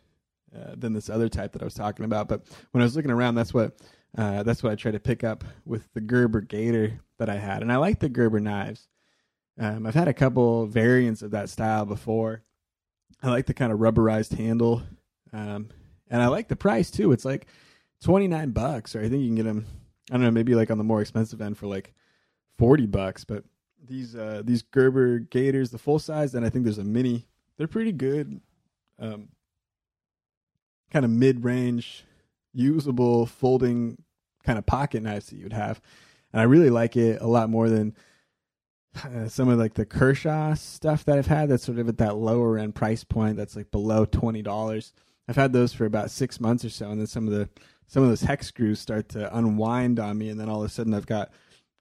uh, 0.54 0.74
than 0.76 0.94
this 0.94 1.10
other 1.10 1.28
type 1.28 1.52
that 1.52 1.62
I 1.62 1.66
was 1.66 1.74
talking 1.74 2.04
about. 2.04 2.28
But 2.28 2.46
when 2.70 2.80
I 2.80 2.84
was 2.84 2.96
looking 2.96 3.10
around, 3.10 3.34
that's 3.34 3.52
what 3.52 3.76
uh, 4.18 4.42
that's 4.42 4.64
what 4.64 4.72
I 4.72 4.74
try 4.74 4.90
to 4.90 4.98
pick 4.98 5.22
up 5.22 5.44
with 5.64 5.88
the 5.94 6.00
Gerber 6.00 6.40
Gator 6.40 6.98
that 7.18 7.28
I 7.28 7.36
had, 7.36 7.62
and 7.62 7.72
I 7.72 7.76
like 7.76 8.00
the 8.00 8.08
Gerber 8.08 8.40
knives. 8.40 8.88
Um, 9.56 9.86
I've 9.86 9.94
had 9.94 10.08
a 10.08 10.12
couple 10.12 10.66
variants 10.66 11.22
of 11.22 11.30
that 11.30 11.48
style 11.48 11.84
before. 11.84 12.42
I 13.22 13.30
like 13.30 13.46
the 13.46 13.54
kind 13.54 13.72
of 13.72 13.78
rubberized 13.78 14.36
handle, 14.36 14.82
um, 15.32 15.68
and 16.10 16.20
I 16.20 16.26
like 16.26 16.48
the 16.48 16.56
price 16.56 16.90
too. 16.90 17.12
It's 17.12 17.24
like 17.24 17.46
twenty 18.02 18.26
nine 18.26 18.50
bucks, 18.50 18.96
or 18.96 19.00
I 19.00 19.08
think 19.08 19.22
you 19.22 19.28
can 19.28 19.36
get 19.36 19.44
them. 19.44 19.66
I 20.10 20.14
don't 20.14 20.22
know, 20.22 20.30
maybe 20.32 20.56
like 20.56 20.72
on 20.72 20.78
the 20.78 20.84
more 20.84 21.00
expensive 21.00 21.40
end 21.40 21.56
for 21.56 21.68
like 21.68 21.94
forty 22.58 22.86
bucks. 22.86 23.24
But 23.24 23.44
these 23.86 24.16
uh, 24.16 24.42
these 24.44 24.62
Gerber 24.62 25.20
Gators, 25.20 25.70
the 25.70 25.78
full 25.78 26.00
size, 26.00 26.34
and 26.34 26.44
I 26.44 26.50
think 26.50 26.64
there's 26.64 26.78
a 26.78 26.84
mini. 26.84 27.28
They're 27.56 27.68
pretty 27.68 27.92
good, 27.92 28.40
um, 28.98 29.28
kind 30.90 31.04
of 31.04 31.10
mid 31.12 31.44
range 31.44 32.04
usable 32.52 33.26
folding 33.26 34.02
kind 34.48 34.58
of 34.58 34.64
pocket 34.64 35.02
knives 35.02 35.26
that 35.26 35.36
you 35.36 35.42
would 35.42 35.52
have. 35.52 35.78
And 36.32 36.40
I 36.40 36.44
really 36.44 36.70
like 36.70 36.96
it 36.96 37.20
a 37.20 37.26
lot 37.26 37.50
more 37.50 37.68
than 37.68 37.94
uh, 39.04 39.28
some 39.28 39.50
of 39.50 39.58
like 39.58 39.74
the 39.74 39.84
Kershaw 39.84 40.54
stuff 40.54 41.04
that 41.04 41.18
I've 41.18 41.26
had 41.26 41.50
that's 41.50 41.64
sort 41.64 41.78
of 41.78 41.86
at 41.86 41.98
that 41.98 42.16
lower 42.16 42.56
end 42.56 42.74
price 42.74 43.04
point 43.04 43.36
that's 43.36 43.56
like 43.56 43.70
below 43.70 44.06
$20. 44.06 44.92
I've 45.28 45.36
had 45.36 45.52
those 45.52 45.74
for 45.74 45.84
about 45.84 46.10
6 46.10 46.40
months 46.40 46.64
or 46.64 46.70
so 46.70 46.90
and 46.90 46.98
then 46.98 47.06
some 47.06 47.28
of 47.28 47.34
the 47.34 47.50
some 47.86 48.02
of 48.02 48.08
those 48.08 48.22
hex 48.22 48.46
screws 48.46 48.80
start 48.80 49.10
to 49.10 49.36
unwind 49.36 50.00
on 50.00 50.16
me 50.16 50.30
and 50.30 50.40
then 50.40 50.48
all 50.48 50.62
of 50.62 50.70
a 50.70 50.72
sudden 50.72 50.94
I've 50.94 51.04
got 51.04 51.30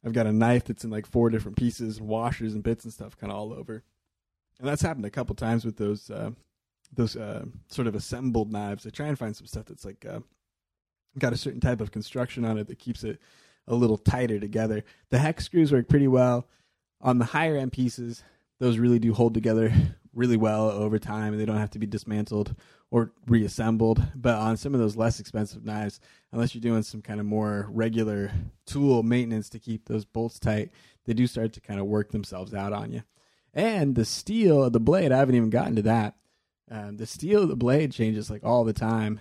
I've 0.05 0.11
got 0.11 0.27
a 0.27 0.33
knife 0.33 0.65
that's 0.65 0.83
in 0.83 0.89
like 0.89 1.05
four 1.05 1.29
different 1.29 1.55
pieces 1.55 2.01
washers 2.01 2.53
and 2.53 2.63
bits 2.63 2.83
and 2.83 2.93
stuff 2.93 3.15
kind 3.15 3.31
of 3.31 3.39
all 3.39 3.53
over. 3.53 3.81
And 4.59 4.67
that's 4.67 4.81
happened 4.81 5.05
a 5.05 5.09
couple 5.09 5.35
times 5.35 5.63
with 5.63 5.77
those 5.77 6.09
uh, 6.09 6.31
those 6.93 7.15
uh, 7.15 7.45
sort 7.69 7.87
of 7.87 7.95
assembled 7.95 8.51
knives. 8.51 8.85
I 8.85 8.89
try 8.89 9.07
and 9.07 9.17
find 9.17 9.35
some 9.35 9.47
stuff 9.47 9.65
that's 9.65 9.85
like 9.85 10.05
uh, 10.05 10.19
got 11.19 11.33
a 11.33 11.37
certain 11.37 11.61
type 11.61 11.81
of 11.81 11.91
construction 11.91 12.45
on 12.45 12.57
it 12.57 12.67
that 12.67 12.79
keeps 12.79 13.03
it 13.03 13.19
a 13.67 13.75
little 13.75 13.97
tighter 13.97 14.39
together. 14.39 14.83
The 15.09 15.19
hex 15.19 15.45
screws 15.45 15.71
work 15.71 15.87
pretty 15.87 16.07
well 16.07 16.47
on 17.01 17.19
the 17.19 17.25
higher 17.25 17.57
end 17.57 17.73
pieces. 17.73 18.23
Those 18.59 18.79
really 18.79 18.99
do 18.99 19.13
hold 19.13 19.33
together 19.33 19.71
really 20.13 20.37
well 20.37 20.69
over 20.69 20.97
time, 20.97 21.31
and 21.31 21.39
they 21.39 21.45
don't 21.45 21.57
have 21.57 21.69
to 21.71 21.79
be 21.79 21.85
dismantled 21.85 22.55
or 22.89 23.11
reassembled. 23.27 24.01
But 24.15 24.35
on 24.35 24.57
some 24.57 24.73
of 24.73 24.79
those 24.79 24.95
less 24.95 25.19
expensive 25.19 25.63
knives, 25.63 25.99
unless 26.31 26.55
you're 26.55 26.61
doing 26.61 26.83
some 26.83 27.01
kind 27.01 27.19
of 27.19 27.25
more 27.25 27.67
regular 27.69 28.31
tool 28.65 29.03
maintenance 29.03 29.49
to 29.49 29.59
keep 29.59 29.85
those 29.85 30.05
bolts 30.05 30.39
tight, 30.39 30.71
they 31.05 31.13
do 31.13 31.27
start 31.27 31.53
to 31.53 31.61
kind 31.61 31.79
of 31.79 31.85
work 31.85 32.11
themselves 32.11 32.53
out 32.53 32.73
on 32.73 32.91
you. 32.91 33.03
And 33.53 33.95
the 33.95 34.05
steel 34.05 34.63
of 34.63 34.73
the 34.73 34.79
blade, 34.79 35.11
I 35.11 35.17
haven't 35.17 35.35
even 35.35 35.49
gotten 35.49 35.75
to 35.75 35.81
that. 35.83 36.15
Um, 36.69 36.97
the 36.97 37.05
steel 37.05 37.43
of 37.43 37.49
the 37.49 37.55
blade 37.55 37.91
changes 37.91 38.29
like 38.29 38.43
all 38.43 38.63
the 38.63 38.73
time 38.73 39.19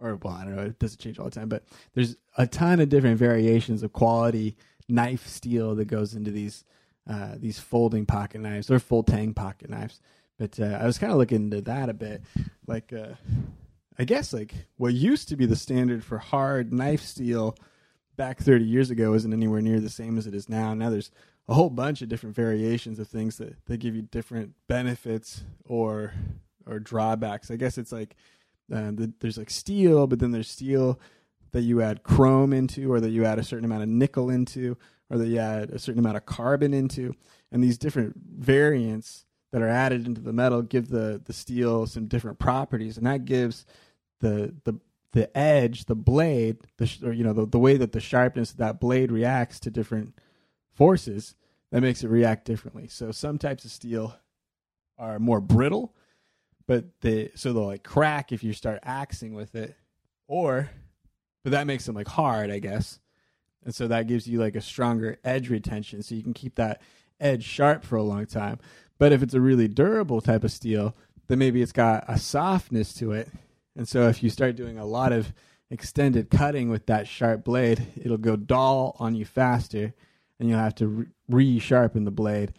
or 0.00 0.16
well, 0.16 0.34
I 0.34 0.44
don't 0.44 0.56
know, 0.56 0.62
it 0.62 0.78
doesn't 0.78 1.00
change 1.00 1.18
all 1.18 1.26
the 1.26 1.30
time, 1.30 1.48
but 1.48 1.64
there's 1.94 2.16
a 2.36 2.46
ton 2.46 2.80
of 2.80 2.88
different 2.88 3.18
variations 3.18 3.82
of 3.82 3.92
quality 3.92 4.56
knife 4.88 5.26
steel 5.26 5.74
that 5.74 5.86
goes 5.86 6.14
into 6.14 6.30
these 6.30 6.64
uh, 7.08 7.34
these 7.36 7.58
folding 7.58 8.04
pocket 8.04 8.40
knives 8.40 8.70
or 8.70 8.78
full 8.78 9.02
tang 9.02 9.32
pocket 9.32 9.70
knives. 9.70 10.00
But 10.38 10.58
uh, 10.60 10.78
I 10.80 10.86
was 10.86 10.98
kind 10.98 11.12
of 11.12 11.18
looking 11.18 11.44
into 11.44 11.62
that 11.62 11.88
a 11.88 11.94
bit, 11.94 12.22
like 12.66 12.92
uh, 12.92 13.14
I 13.98 14.04
guess 14.04 14.32
like 14.32 14.54
what 14.76 14.92
used 14.92 15.28
to 15.28 15.36
be 15.36 15.46
the 15.46 15.56
standard 15.56 16.04
for 16.04 16.18
hard 16.18 16.72
knife 16.72 17.02
steel 17.02 17.56
back 18.16 18.38
30 18.38 18.64
years 18.64 18.90
ago 18.90 19.14
isn't 19.14 19.32
anywhere 19.32 19.60
near 19.60 19.80
the 19.80 19.88
same 19.90 20.18
as 20.18 20.26
it 20.26 20.34
is 20.34 20.48
now. 20.48 20.74
Now 20.74 20.90
there's 20.90 21.10
a 21.48 21.54
whole 21.54 21.70
bunch 21.70 22.02
of 22.02 22.08
different 22.08 22.34
variations 22.34 22.98
of 22.98 23.08
things 23.08 23.36
that, 23.38 23.64
that 23.66 23.78
give 23.78 23.94
you 23.94 24.02
different 24.02 24.54
benefits 24.68 25.44
or 25.64 26.12
or 26.68 26.80
drawbacks. 26.80 27.50
I 27.50 27.56
guess 27.56 27.78
it's 27.78 27.92
like 27.92 28.16
the, 28.68 29.12
there's 29.20 29.38
like 29.38 29.50
steel, 29.50 30.06
but 30.06 30.18
then 30.18 30.32
there's 30.32 30.50
steel 30.50 31.00
that 31.52 31.62
you 31.62 31.80
add 31.80 32.02
chrome 32.02 32.52
into, 32.52 32.92
or 32.92 33.00
that 33.00 33.10
you 33.10 33.24
add 33.24 33.38
a 33.38 33.44
certain 33.44 33.64
amount 33.64 33.82
of 33.82 33.88
nickel 33.88 34.30
into, 34.30 34.76
or 35.10 35.18
that 35.18 35.28
you 35.28 35.38
add 35.38 35.70
a 35.70 35.78
certain 35.78 36.00
amount 36.00 36.16
of 36.16 36.26
carbon 36.26 36.74
into, 36.74 37.14
and 37.50 37.62
these 37.62 37.78
different 37.78 38.14
variants 38.38 39.24
that 39.52 39.62
are 39.62 39.68
added 39.68 40.06
into 40.06 40.20
the 40.20 40.32
metal 40.32 40.62
give 40.62 40.88
the 40.88 41.20
the 41.24 41.32
steel 41.32 41.86
some 41.86 42.06
different 42.06 42.38
properties, 42.38 42.96
and 42.98 43.06
that 43.06 43.24
gives 43.24 43.64
the 44.20 44.54
the 44.64 44.78
the 45.12 45.34
edge, 45.36 45.86
the 45.86 45.94
blade, 45.94 46.58
the 46.76 46.98
or 47.02 47.12
you 47.12 47.24
know 47.24 47.32
the 47.32 47.46
the 47.46 47.58
way 47.58 47.76
that 47.76 47.92
the 47.92 48.00
sharpness 48.00 48.50
of 48.50 48.58
that 48.58 48.80
blade 48.80 49.10
reacts 49.10 49.58
to 49.60 49.70
different 49.70 50.18
forces, 50.74 51.34
that 51.70 51.80
makes 51.80 52.04
it 52.04 52.08
react 52.08 52.44
differently. 52.44 52.86
So 52.86 53.12
some 53.12 53.38
types 53.38 53.64
of 53.64 53.70
steel 53.70 54.16
are 54.98 55.18
more 55.18 55.40
brittle 55.40 55.94
but 56.66 56.84
they 57.00 57.30
so 57.34 57.52
they'll 57.52 57.66
like 57.66 57.84
crack 57.84 58.32
if 58.32 58.42
you 58.42 58.52
start 58.52 58.80
axing 58.82 59.34
with 59.34 59.54
it, 59.54 59.76
or 60.26 60.70
but 61.44 61.50
that 61.50 61.66
makes 61.66 61.86
them 61.86 61.94
like 61.94 62.08
hard, 62.08 62.50
I 62.50 62.58
guess, 62.58 63.00
and 63.64 63.74
so 63.74 63.88
that 63.88 64.06
gives 64.06 64.26
you 64.26 64.40
like 64.40 64.56
a 64.56 64.60
stronger 64.60 65.18
edge 65.24 65.48
retention, 65.48 66.02
so 66.02 66.14
you 66.14 66.22
can 66.22 66.34
keep 66.34 66.56
that 66.56 66.80
edge 67.20 67.44
sharp 67.44 67.84
for 67.84 67.96
a 67.96 68.02
long 68.02 68.26
time. 68.26 68.58
But 68.98 69.12
if 69.12 69.22
it's 69.22 69.34
a 69.34 69.40
really 69.40 69.68
durable 69.68 70.20
type 70.20 70.44
of 70.44 70.50
steel, 70.50 70.96
then 71.28 71.38
maybe 71.38 71.62
it's 71.62 71.72
got 71.72 72.04
a 72.08 72.18
softness 72.18 72.94
to 72.94 73.12
it, 73.12 73.28
and 73.76 73.88
so 73.88 74.08
if 74.08 74.22
you 74.22 74.30
start 74.30 74.56
doing 74.56 74.78
a 74.78 74.86
lot 74.86 75.12
of 75.12 75.32
extended 75.70 76.30
cutting 76.30 76.70
with 76.70 76.86
that 76.86 77.08
sharp 77.08 77.44
blade, 77.44 77.86
it'll 77.96 78.16
go 78.16 78.36
dull 78.36 78.96
on 78.98 79.14
you 79.14 79.24
faster, 79.24 79.94
and 80.38 80.48
you'll 80.48 80.58
have 80.58 80.74
to 80.76 81.06
re 81.28 81.58
sharpen 81.58 82.04
the 82.04 82.10
blade. 82.10 82.52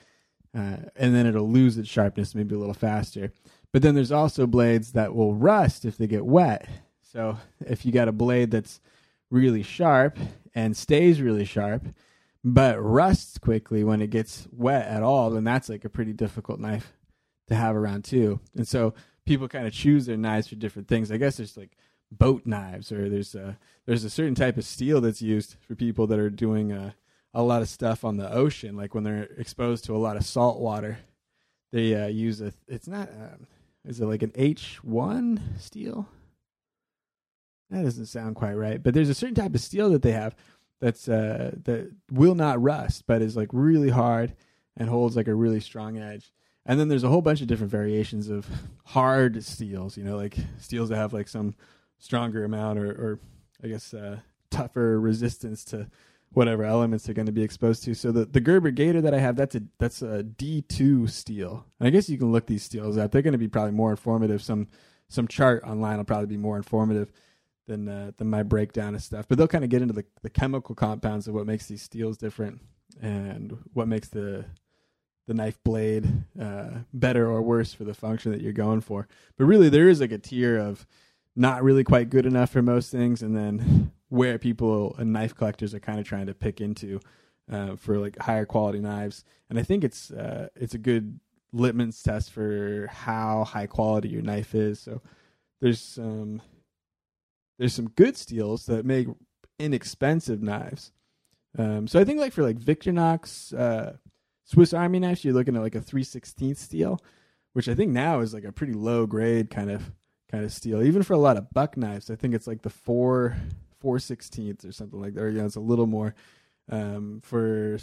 Uh, 0.58 0.78
and 0.96 1.14
then 1.14 1.28
it'll 1.28 1.50
lose 1.50 1.78
its 1.78 1.90
sharpness 1.90 2.34
maybe 2.34 2.56
a 2.56 2.58
little 2.58 2.74
faster. 2.74 3.32
But 3.74 3.82
then 3.82 3.96
there's 3.96 4.12
also 4.12 4.48
blades 4.48 4.94
that 4.94 5.14
will 5.14 5.34
rust 5.34 5.86
if 5.86 5.98
they 5.98 6.08
get 6.08 6.26
wet. 6.26 6.68
So 7.02 7.38
if 7.60 7.86
you 7.86 7.92
got 7.92 8.08
a 8.08 8.14
blade 8.14 8.52
that's 8.52 8.80
really 9.30 9.64
sharp 9.64 10.18
and 10.56 10.76
stays 10.76 11.22
really 11.22 11.46
sharp, 11.46 11.88
but 12.44 12.82
rusts 12.82 13.38
quickly 13.38 13.84
when 13.84 14.02
it 14.02 14.10
gets 14.10 14.48
wet 14.52 14.88
at 14.88 15.04
all, 15.04 15.30
then 15.30 15.44
that's 15.44 15.70
like 15.70 15.86
a 15.86 15.90
pretty 15.90 16.14
difficult 16.14 16.60
knife 16.60 16.94
to 17.48 17.56
have 17.56 17.76
around 17.76 18.04
too. 18.04 18.40
And 18.56 18.68
so 18.68 18.94
people 19.26 19.48
kind 19.48 19.68
of 19.68 19.74
choose 19.74 20.06
their 20.06 20.18
knives 20.18 20.48
for 20.48 20.56
different 20.56 20.88
things. 20.88 21.12
I 21.12 21.18
guess 21.18 21.38
there's 21.38 21.58
like 21.58 21.78
boat 22.12 22.46
knives, 22.46 22.92
or 22.92 23.10
there's 23.10 23.36
a 23.36 23.58
there's 23.86 24.04
a 24.04 24.10
certain 24.10 24.36
type 24.36 24.58
of 24.58 24.66
steel 24.66 25.02
that's 25.02 25.22
used 25.22 25.56
for 25.60 25.76
people 25.76 26.08
that 26.08 26.20
are 26.20 26.30
doing 26.30 26.72
a, 26.72 26.96
a 27.34 27.44
lot 27.44 27.62
of 27.62 27.70
stuff 27.70 28.04
on 28.04 28.18
the 28.18 28.32
ocean, 28.32 28.76
like 28.76 28.96
when 28.96 29.04
they're 29.04 29.30
exposed 29.38 29.86
to 29.86 29.96
a 29.96 29.98
lot 29.98 30.18
of 30.18 30.26
salt 30.26 30.60
water. 30.60 31.00
They 31.72 31.96
uh, 31.96 32.08
use 32.08 32.42
a. 32.42 32.54
It's 32.68 32.88
not. 32.88 33.10
Um, 33.10 33.48
is 33.88 34.00
it 34.02 34.06
like 34.06 34.24
an 34.24 34.32
H1 34.32 35.60
steel? 35.60 36.08
That 37.70 37.84
doesn't 37.84 38.06
sound 38.08 38.36
quite 38.36 38.54
right. 38.54 38.82
But 38.82 38.94
there's 38.94 39.10
a 39.10 39.14
certain 39.14 39.36
type 39.36 39.56
of 39.56 39.62
steel 39.62 39.90
that 39.92 40.02
they 40.02 40.12
have 40.12 40.36
that's 40.80 41.10
uh, 41.10 41.56
that 41.64 41.92
will 42.12 42.36
not 42.36 42.62
rust, 42.62 43.06
but 43.08 43.22
is 43.22 43.36
like 43.36 43.50
really 43.52 43.90
hard 43.90 44.36
and 44.76 44.90
holds 44.90 45.16
like 45.16 45.28
a 45.28 45.36
really 45.36 45.60
strong 45.60 45.98
edge. 45.98 46.32
And 46.66 46.80
then 46.80 46.90
there's 46.90 47.04
a 47.04 47.10
whole 47.10 47.22
bunch 47.22 47.42
of 47.42 47.48
different 47.48 47.72
variations 47.72 48.30
of 48.30 48.48
hard 48.86 49.44
steels, 49.44 49.98
you 49.98 50.04
know, 50.04 50.18
like 50.18 50.38
steels 50.60 50.90
that 50.90 50.98
have 50.98 51.14
like 51.14 51.30
some 51.30 51.56
stronger 51.98 52.44
amount 52.44 52.80
or, 52.80 52.92
or 52.92 53.20
I 53.64 53.68
guess, 53.68 53.94
uh, 53.94 54.20
tougher 54.52 55.00
resistance 55.00 55.64
to 55.66 55.90
whatever 56.34 56.64
elements 56.64 57.06
they're 57.06 57.16
going 57.16 57.26
to 57.26 57.32
be 57.32 57.44
exposed 57.44 57.84
to. 57.84 57.94
So 57.94 58.12
the, 58.12 58.26
the 58.26 58.42
Gerber 58.42 58.72
Gator 58.72 59.02
that 59.02 59.14
I 59.14 59.20
have, 59.20 59.36
that's 59.36 59.56
a 59.56 59.62
that's 59.80 60.02
a 60.02 60.24
D2 60.24 61.10
steel. 61.10 61.66
And 61.80 61.88
I 61.88 61.90
guess 61.90 62.10
you 62.10 62.18
can 62.18 62.32
look 62.32 62.48
these 62.48 62.64
steels 62.64 62.98
up. 62.98 63.12
They're 63.12 63.22
going 63.22 63.34
to 63.34 63.38
be 63.38 63.48
probably 63.48 63.72
more 63.72 63.92
informative. 63.92 64.42
Some 64.42 64.68
some 65.08 65.28
chart 65.28 65.64
online 65.64 65.98
will 65.98 66.04
probably 66.04 66.28
be 66.28 66.38
more 66.38 66.58
informative 66.58 67.12
than 67.68 67.88
uh, 67.88 68.12
than 68.18 68.30
my 68.30 68.44
breakdown 68.44 68.96
of 68.96 69.04
stuff. 69.04 69.28
But 69.28 69.38
they'll 69.38 69.48
kind 69.48 69.64
of 69.64 69.70
get 69.70 69.82
into 69.82 69.94
the, 69.94 70.06
the 70.22 70.30
chemical 70.30 70.76
compounds 70.76 71.28
of 71.28 71.34
what 71.34 71.46
makes 71.46 71.68
these 71.68 71.82
steels 71.82 72.18
different 72.18 72.62
and 73.02 73.58
what 73.74 73.88
makes 73.88 74.10
the 74.10 74.46
the 75.28 75.34
knife 75.34 75.62
blade 75.64 76.08
uh, 76.40 76.70
better 76.94 77.28
or 77.28 77.42
worse 77.42 77.74
for 77.74 77.84
the 77.84 77.94
function 77.94 78.32
that 78.32 78.42
you're 78.42 78.54
going 78.54 78.82
for. 78.82 79.08
But 79.38 79.46
really, 79.46 79.70
there 79.70 79.90
is 79.90 80.00
like 80.00 80.12
a 80.12 80.18
tier 80.18 80.58
of 80.58 80.88
not 81.36 81.64
really 81.64 81.84
quite 81.84 82.10
good 82.10 82.26
enough 82.26 82.50
for 82.50 82.62
most 82.62 82.92
things, 82.92 83.22
and 83.22 83.36
then 83.36 83.92
where 84.10 84.38
people 84.38 84.96
and 84.98 85.12
knife 85.12 85.36
collectors 85.36 85.74
are 85.74 85.80
kind 85.80 86.00
of 86.00 86.06
trying 86.06 86.28
to 86.28 86.34
pick 86.34 86.62
into 86.62 87.00
uh, 87.52 87.76
for 87.76 87.98
like 87.98 88.18
higher 88.20 88.46
quality 88.46 88.80
knives. 88.80 89.24
And 89.50 89.60
I 89.60 89.64
think 89.64 89.84
it's 89.84 90.12
uh, 90.12 90.50
it's 90.56 90.74
a 90.74 90.80
good 90.80 91.20
litmus 91.54 92.02
test 92.04 92.32
for 92.32 92.88
how 92.92 93.44
high 93.44 93.68
quality 93.68 94.10
your 94.10 94.22
knife 94.22 94.54
is. 94.54 94.80
So 94.80 95.02
there's 95.62 95.82
some 95.82 96.42
there's 97.58 97.74
some 97.74 97.90
good 97.90 98.18
steels 98.18 98.66
that 98.68 98.86
make 98.86 99.08
inexpensive 99.60 100.42
knives. 100.42 100.92
Um, 101.58 101.88
so 101.88 102.00
I 102.00 102.04
think 102.04 102.20
like 102.20 102.34
for 102.34 102.44
like 102.44 102.60
Victorinox 102.60 103.58
uh, 103.58 103.94
Swiss 104.44 104.74
Army 104.74 105.00
knives, 105.00 105.26
you're 105.26 105.34
looking 105.34 105.56
at 105.56 105.62
like 105.62 105.76
a 105.76 105.82
316th 105.82 106.58
steel, 106.58 107.00
which 107.54 107.68
I 107.68 107.76
think 107.76 107.92
now 107.92 108.20
is 108.20 108.34
like 108.34 108.44
a 108.44 108.52
pretty 108.52 108.74
low 108.74 109.06
grade 109.06 109.50
kind 109.50 109.72
of 109.72 109.92
kind 110.32 110.44
of 110.44 110.54
steel. 110.54 110.84
Even 110.84 111.04
for 111.04 111.14
a 111.14 111.18
lot 111.18 111.38
of 111.38 111.52
buck 111.52 111.78
knives, 111.78 112.12
I 112.12 112.16
think 112.16 112.34
it's 112.36 112.48
like 112.48 112.62
the 112.62 112.70
four 112.70 113.38
four 113.88 114.00
sixteenths 114.00 114.66
or 114.66 114.74
something 114.74 115.00
like 115.00 115.14
that. 115.14 115.22
Or, 115.24 115.30
you 115.30 115.40
know, 115.40 115.46
it's 115.46 115.56
a 115.56 115.62
little 115.62 115.88
more. 115.88 116.14
Um, 116.70 117.22
for 117.24 117.78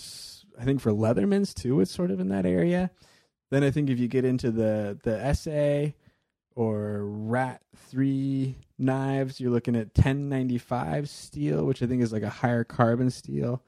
I 0.61 0.64
think 0.64 0.82
for 0.82 0.92
Leathermans 0.92 1.54
too, 1.54 1.80
it's 1.80 1.90
sort 1.90 2.11
of 2.11 2.20
in 2.20 2.28
that 2.28 2.44
area. 2.44 2.90
Then 3.50 3.64
I 3.64 3.70
think 3.70 3.88
if 3.88 3.99
you 3.99 4.06
get 4.06 4.26
into 4.26 4.50
the 4.50 4.99
the 5.02 5.12
ESEE 5.12 5.94
or 6.54 7.06
Rat 7.06 7.62
three 7.75 8.56
knives, 8.78 9.40
you're 9.40 9.50
looking 9.50 9.76
at 9.76 9.96
1095 9.96 11.08
steel, 11.08 11.64
which 11.64 11.82
I 11.82 11.87
think 11.87 12.02
is 12.02 12.12
like 12.12 12.23
a 12.23 12.28
higher 12.28 12.64
carbon 12.64 13.08
steel. 13.08 13.62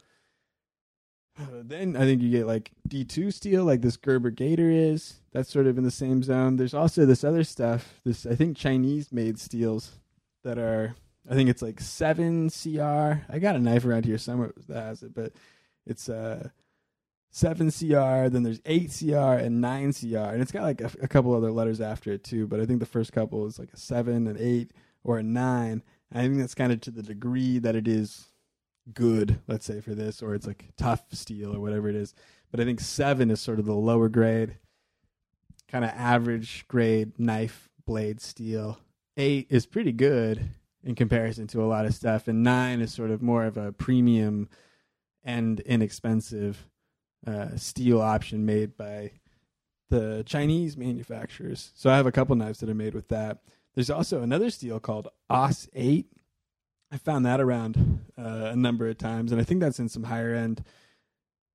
then 1.63 1.97
I 1.97 2.01
think 2.01 2.21
you 2.21 2.31
get 2.31 2.47
like 2.47 2.73
D2 2.87 3.33
steel, 3.33 3.65
like 3.65 3.81
this 3.81 3.97
Gerber 3.97 4.31
Gator 4.31 4.71
is. 4.71 5.21
That's 5.33 5.51
sort 5.51 5.69
of 5.69 5.79
in 5.79 5.85
the 5.85 5.91
same 5.91 6.23
zone. 6.23 6.57
There's 6.57 6.75
also 6.75 7.07
this 7.07 7.25
other 7.25 7.45
stuff, 7.45 7.99
this 8.05 8.27
I 8.27 8.35
think 8.35 8.59
Chinese 8.59 9.11
made 9.11 9.39
steels 9.39 9.93
that 10.45 10.59
are 10.59 10.97
I 11.29 11.35
think 11.35 11.51
it's 11.51 11.63
like 11.63 11.81
seven 11.81 12.51
CR. 12.51 13.23
I 13.29 13.39
got 13.41 13.57
a 13.57 13.59
knife 13.59 13.85
around 13.85 14.05
here 14.05 14.19
somewhere 14.19 14.53
that 14.69 14.83
has 14.83 15.03
it, 15.03 15.15
but 15.15 15.33
it's 15.87 16.09
uh 16.09 16.49
seven 17.31 17.71
CR. 17.71 18.29
Then 18.29 18.43
there's 18.43 18.61
eight 18.65 18.95
CR 18.97 19.35
and 19.35 19.61
nine 19.61 19.93
CR, 19.93 20.17
and 20.17 20.41
it's 20.41 20.53
got 20.53 20.63
like 20.63 20.81
a, 20.81 20.91
a, 21.03 21.09
couple 21.09 21.35
other 21.35 21.51
letters 21.51 21.81
after 21.81 22.13
it 22.13 22.25
too. 22.25 22.47
But 22.47 22.61
I 22.61 22.67
think 22.67 22.81
the 22.81 22.87
first 22.87 23.13
couple 23.13 23.47
is 23.47 23.59
like 23.59 23.73
a 23.73 23.77
seven, 23.77 24.27
an 24.27 24.37
eight, 24.39 24.73
or 25.05 25.19
a 25.19 25.23
nine. 25.23 25.83
And 26.11 26.21
I 26.21 26.23
think 26.23 26.39
that's 26.39 26.55
kind 26.55 26.73
of 26.73 26.81
to 26.83 26.91
the 26.91 27.03
degree 27.03 27.59
that 27.59 27.77
it 27.77 27.89
is 27.89 28.27
good, 28.95 29.41
let's 29.49 29.67
say 29.67 29.81
for 29.81 29.95
this, 29.95 30.23
or 30.23 30.35
it's 30.35 30.47
like 30.47 30.69
tough 30.77 31.05
steel 31.13 31.55
or 31.55 31.61
whatever 31.61 31.89
it 31.89 31.97
is. 31.97 32.15
But 32.51 32.61
I 32.61 32.65
think 32.65 32.81
seven 32.81 33.31
is 33.31 33.41
sort 33.41 33.59
of 33.59 33.67
the 33.67 33.75
lower 33.75 34.09
grade, 34.09 34.59
kind 35.69 35.85
of 35.85 35.91
average 35.91 36.67
grade 36.69 37.19
knife 37.19 37.69
blade 37.85 38.21
steel. 38.21 38.79
Eight 39.17 39.49
is 39.51 39.67
pretty 39.67 39.93
good 39.93 40.51
in 40.87 40.95
comparison 40.95 41.49
to 41.49 41.61
a 41.63 41.67
lot 41.67 41.85
of 41.85 41.95
stuff, 41.95 42.29
and 42.29 42.45
nine 42.45 42.81
is 42.81 42.95
sort 42.95 43.11
of 43.11 43.21
more 43.21 43.45
of 43.45 43.57
a 43.57 43.73
premium 43.73 44.49
and 45.25 45.59
inexpensive 45.61 46.69
uh, 47.27 47.57
steel 47.57 48.01
option 48.01 48.47
made 48.47 48.77
by 48.77 49.11
the 49.91 50.23
Chinese 50.25 50.77
manufacturers. 50.77 51.73
So 51.75 51.91
I 51.91 51.97
have 51.97 52.07
a 52.07 52.13
couple 52.13 52.37
knives 52.37 52.61
that 52.61 52.71
are 52.71 52.75
made 52.75 52.95
with 52.95 53.09
that. 53.09 53.39
There's 53.75 53.91
also 53.91 54.23
another 54.23 54.49
steel 54.49 54.79
called 54.79 55.09
AUS 55.29 55.69
8. 55.75 56.07
I 56.93 56.99
found 56.99 57.27
that 57.27 57.41
around 57.41 58.05
uh, 58.17 58.51
a 58.53 58.57
number 58.57 58.89
of 58.89 58.97
times, 58.97 59.33
and 59.33 59.41
I 59.41 59.45
think 59.45 59.61
that's 59.61 59.81
in 59.81 59.89
some 59.89 60.05
higher 60.05 60.35
end, 60.35 60.63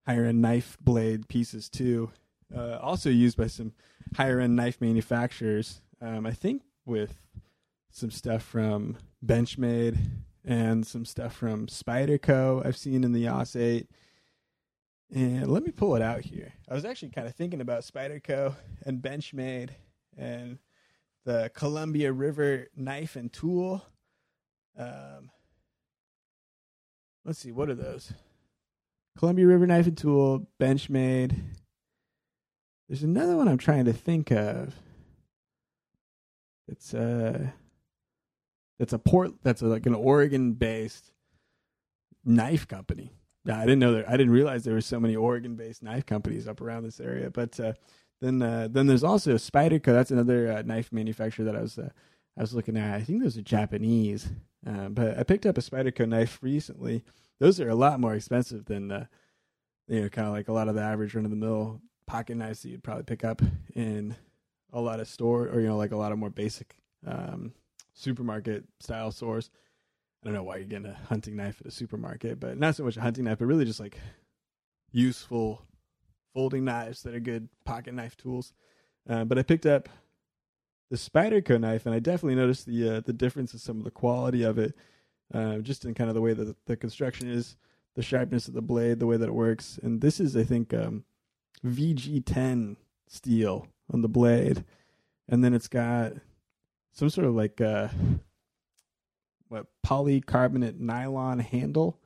higher 0.06 0.26
end 0.26 0.42
knife 0.42 0.78
blade 0.82 1.30
pieces 1.30 1.70
too. 1.70 2.12
Uh, 2.54 2.78
also 2.82 3.10
used 3.10 3.38
by 3.38 3.48
some 3.48 3.72
higher 4.18 4.42
end 4.42 4.58
knife 4.58 4.82
manufacturers. 4.82 5.82
Um, 6.02 6.26
I 6.26 6.32
think 6.32 6.64
with 6.86 7.16
some 7.92 8.12
stuff 8.12 8.44
from 8.44 8.98
Benchmade 9.26 9.98
and 10.44 10.86
some 10.86 11.06
stuff 11.06 11.36
from 11.36 11.68
Spyderco 11.68 12.66
I've 12.66 12.78
seen 12.78 13.04
in 13.04 13.14
the 13.14 13.28
AUS 13.28 13.56
8. 13.56 13.88
And 15.14 15.52
let 15.52 15.64
me 15.64 15.72
pull 15.72 15.96
it 15.96 16.02
out 16.02 16.22
here. 16.22 16.54
I 16.70 16.74
was 16.74 16.86
actually 16.86 17.10
kind 17.10 17.28
of 17.28 17.36
thinking 17.36 17.62
about 17.62 17.84
Spyderco 17.84 18.56
and 18.86 19.02
Benchmade 19.02 19.72
and 20.18 20.58
the 21.26 21.52
Columbia 21.54 22.12
River 22.12 22.68
knife 22.76 23.16
and 23.16 23.32
tool. 23.32 23.86
Um, 24.78 25.30
let's 27.26 27.40
see, 27.40 27.52
what 27.52 27.70
are 27.70 27.76
those? 27.76 28.14
Columbia 29.18 29.48
River 29.48 29.68
knife 29.68 29.88
and 29.88 29.98
tool, 29.98 30.48
Benchmade. 30.60 31.38
There's 32.88 33.04
another 33.04 33.36
one 33.36 33.48
I'm 33.48 33.58
trying 33.58 33.86
to 33.86 33.94
think 33.94 34.32
of. 34.32 34.76
It's 36.68 36.94
uh 36.94 37.52
that's 38.82 38.94
a 38.94 38.98
port 38.98 39.34
that's 39.44 39.62
a, 39.62 39.68
like 39.68 39.86
an 39.86 39.94
Oregon 39.94 40.54
based 40.54 41.12
knife 42.26 42.68
company. 42.68 43.12
I 43.48 43.60
didn't 43.60 43.78
know 43.78 43.94
there. 43.94 44.10
I 44.10 44.18
didn't 44.18 44.34
realize 44.34 44.64
there 44.64 44.74
were 44.74 44.82
so 44.82 45.00
many 45.00 45.16
Oregon 45.16 45.56
based 45.56 45.84
knife 45.84 46.08
companies 46.08 46.48
up 46.48 46.62
around 46.62 46.82
this 46.82 47.00
area. 47.00 47.30
But 47.30 47.60
uh, 47.60 47.74
then 48.22 48.42
uh, 48.42 48.70
then 48.72 48.88
there's 48.88 49.04
also 49.04 49.36
Spyderco. 49.36 49.86
That's 49.86 50.10
another 50.10 50.52
uh, 50.52 50.62
knife 50.64 50.92
manufacturer 50.92 51.46
that 51.46 51.56
I 51.56 51.62
was 51.62 51.78
uh, 51.78 51.90
I 52.36 52.42
was 52.42 52.56
looking 52.56 52.76
at. 52.76 52.96
I 52.96 53.02
think 53.02 53.22
those 53.22 53.38
are 53.38 53.44
Japanese. 53.44 54.30
Uh, 54.66 54.90
but 54.90 55.16
I 55.16 55.22
picked 55.26 55.46
up 55.46 55.60
a 55.60 55.62
Spyderco 55.62 56.10
knife 56.10 56.40
recently. 56.42 57.04
Those 57.40 57.60
are 57.60 57.70
a 57.70 57.76
lot 57.76 58.00
more 58.00 58.16
expensive 58.16 58.66
than 58.66 59.08
you 59.88 60.02
know, 60.02 60.10
kind 60.10 60.28
of 60.28 60.34
like 60.34 60.48
a 60.48 60.54
lot 60.54 60.70
of 60.70 60.74
the 60.74 60.82
average 60.82 61.14
run 61.14 61.26
of 61.26 61.30
the 61.30 61.38
mill 61.38 61.82
pocket 62.08 62.36
knives 62.36 62.64
that 62.64 62.70
you'd 62.70 62.84
probably 62.84 63.04
pick 63.04 63.24
up 63.24 63.44
in 63.76 64.16
a 64.74 64.82
lot 64.82 65.00
of 65.00 65.08
store 65.08 65.50
or 65.50 65.62
you 65.62 65.68
know 65.68 65.78
like 65.78 65.92
a 65.92 65.98
lot 65.98 66.12
of 66.12 66.18
more 66.18 66.32
basic 66.32 66.76
um, 67.06 67.54
supermarket 67.94 68.66
style 68.80 69.12
stores. 69.12 69.50
I 70.24 70.28
don't 70.28 70.36
know 70.36 70.44
why 70.44 70.58
you're 70.58 70.68
getting 70.68 70.86
a 70.86 71.00
hunting 71.10 71.36
knife 71.36 71.62
at 71.62 71.68
a 71.68 71.72
supermarket, 71.72 72.40
but 72.40 72.58
not 72.58 72.76
so 72.76 72.84
much 72.84 72.98
a 72.98 73.02
hunting 73.02 73.26
knife, 73.26 73.40
but 73.40 73.46
really 73.46 73.66
just 73.66 73.80
like 73.80 73.98
useful 74.92 75.66
folding 76.34 76.64
knives 76.64 77.04
that 77.04 77.16
are 77.16 77.20
good 77.20 77.50
pocket 77.66 77.94
knife 77.94 78.16
tools. 78.18 78.54
Uh, 79.10 79.26
but 79.26 79.38
I 79.38 79.44
picked 79.44 79.66
up 79.66 79.90
the 80.90 80.98
Spyderco 80.98 81.60
knife, 81.60 81.86
and 81.86 81.96
I 81.96 82.00
definitely 82.00 82.36
noticed 82.36 82.66
the 82.66 82.98
uh, 82.98 83.00
the 83.00 83.14
difference 83.14 83.54
in 83.54 83.60
some 83.60 83.78
of 83.78 83.84
the 83.84 83.92
quality 83.92 84.44
of 84.44 84.60
it, 84.60 84.76
uh, 85.34 85.58
just 85.60 85.86
in 85.86 85.94
kind 85.94 86.10
of 86.10 86.16
the 86.16 86.22
way 86.22 86.34
that 86.34 86.44
the, 86.44 86.56
the, 86.66 86.76
construction 86.76 87.30
is, 87.30 87.56
the 87.96 88.04
sharpness 88.04 88.48
of 88.48 88.54
the 88.54 88.62
blade, 88.62 89.00
the 89.00 89.08
way 89.08 89.18
that 89.18 89.30
it 89.30 89.34
works. 89.34 89.80
And 89.82 90.02
this 90.02 90.20
is, 90.20 90.36
I 90.36 90.44
think, 90.44 90.74
um, 90.74 91.06
VG10 91.66 92.76
steel 93.08 93.68
on 93.92 94.02
the 94.02 94.10
blade, 94.10 94.66
and 95.28 95.44
then 95.44 95.54
it's 95.54 95.70
got 95.70 96.14
some 96.92 97.10
sort 97.10 97.28
of 97.28 97.36
like 97.36 97.62
uh 97.62 97.90
what 99.52 99.68
polycarbonate 99.86 100.80
nylon 100.80 101.40
handle. 101.40 102.00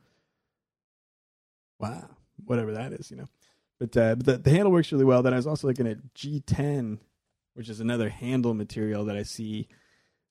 Wow, 1.79 2.09
whatever 2.43 2.73
that 2.73 2.91
is, 2.91 3.11
you 3.11 3.17
know. 3.17 3.27
But, 3.79 3.95
uh, 3.95 4.15
but 4.15 4.25
the, 4.25 4.37
the 4.37 4.49
handle 4.49 4.71
works 4.71 4.91
really 4.91 5.05
well. 5.05 5.21
Then 5.21 5.33
I 5.33 5.37
was 5.37 5.45
also 5.45 5.67
looking 5.67 5.87
at 5.87 6.15
G10, 6.15 6.97
which 7.53 7.69
is 7.69 7.79
another 7.79 8.09
handle 8.09 8.53
material 8.53 9.05
that 9.05 9.17
I 9.17 9.23
see 9.23 9.67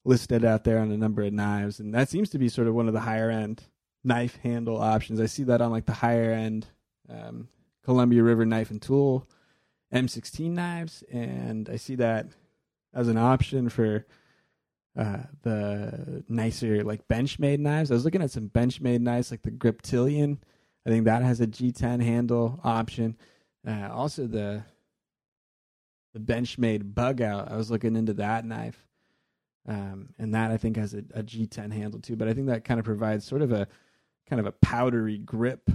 listed 0.05 0.45
out 0.45 0.65
there 0.65 0.79
on 0.79 0.91
a 0.91 0.97
number 0.97 1.23
of 1.23 1.33
knives, 1.33 1.79
and 1.79 1.95
that 1.95 2.09
seems 2.09 2.31
to 2.31 2.39
be 2.39 2.49
sort 2.49 2.69
of 2.69 2.75
one 2.75 2.89
of 2.89 2.95
the 2.95 3.01
higher 3.01 3.31
end 3.31 3.63
knife 4.03 4.39
handle 4.43 4.81
options. 4.81 5.21
I 5.21 5.27
see 5.27 5.45
that 5.45 5.61
on 5.61 5.71
like 5.71 5.87
the 5.87 5.93
higher 5.93 6.33
end 6.33 6.67
um, 7.09 7.49
Columbia 7.85 8.23
River 8.23 8.45
knife 8.45 8.71
and 8.71 8.83
tool 8.83 9.29
M16 9.93 10.51
knives, 10.51 11.05
and 11.13 11.69
I 11.69 11.77
see 11.77 11.95
that 11.97 12.27
as 12.93 13.09
an 13.09 13.19
option 13.19 13.69
for 13.69 14.05
uh, 14.97 15.19
the 15.43 16.25
nicer 16.29 16.85
like 16.85 17.07
Benchmade 17.09 17.59
knives. 17.59 17.91
I 17.91 17.95
was 17.95 18.05
looking 18.05 18.23
at 18.23 18.31
some 18.31 18.49
Benchmade 18.49 19.01
knives 19.01 19.31
like 19.31 19.43
the 19.43 19.51
Griptilian. 19.51 20.39
I 20.87 20.91
think 20.91 21.05
that 21.05 21.23
has 21.23 21.41
a 21.41 21.47
G10 21.47 22.03
handle 22.03 22.61
option. 22.63 23.17
Uh, 23.67 23.89
also 23.93 24.27
the 24.27 24.65
the 26.13 26.21
Benchmade 26.21 26.95
bug 26.95 27.21
out. 27.21 27.51
I 27.51 27.57
was 27.57 27.71
looking 27.71 27.97
into 27.97 28.15
that 28.15 28.45
knife. 28.45 28.87
Um, 29.67 30.11
and 30.19 30.35
that 30.35 30.51
I 30.51 30.59
think 30.59 30.77
has 30.77 30.95
a 30.95 30.99
a 31.15 31.23
G10 31.23 31.73
handle 31.73 32.01
too, 32.01 32.17
but 32.17 32.29
I 32.29 32.35
think 32.35 32.49
that 32.49 32.65
kind 32.65 32.79
of 32.79 32.85
provides 32.85 33.25
sort 33.25 33.43
of 33.43 33.51
a 33.51 33.67
kind 34.29 34.39
of 34.39 34.47
a 34.47 34.53
powdery 34.53 35.19
grip 35.19 35.71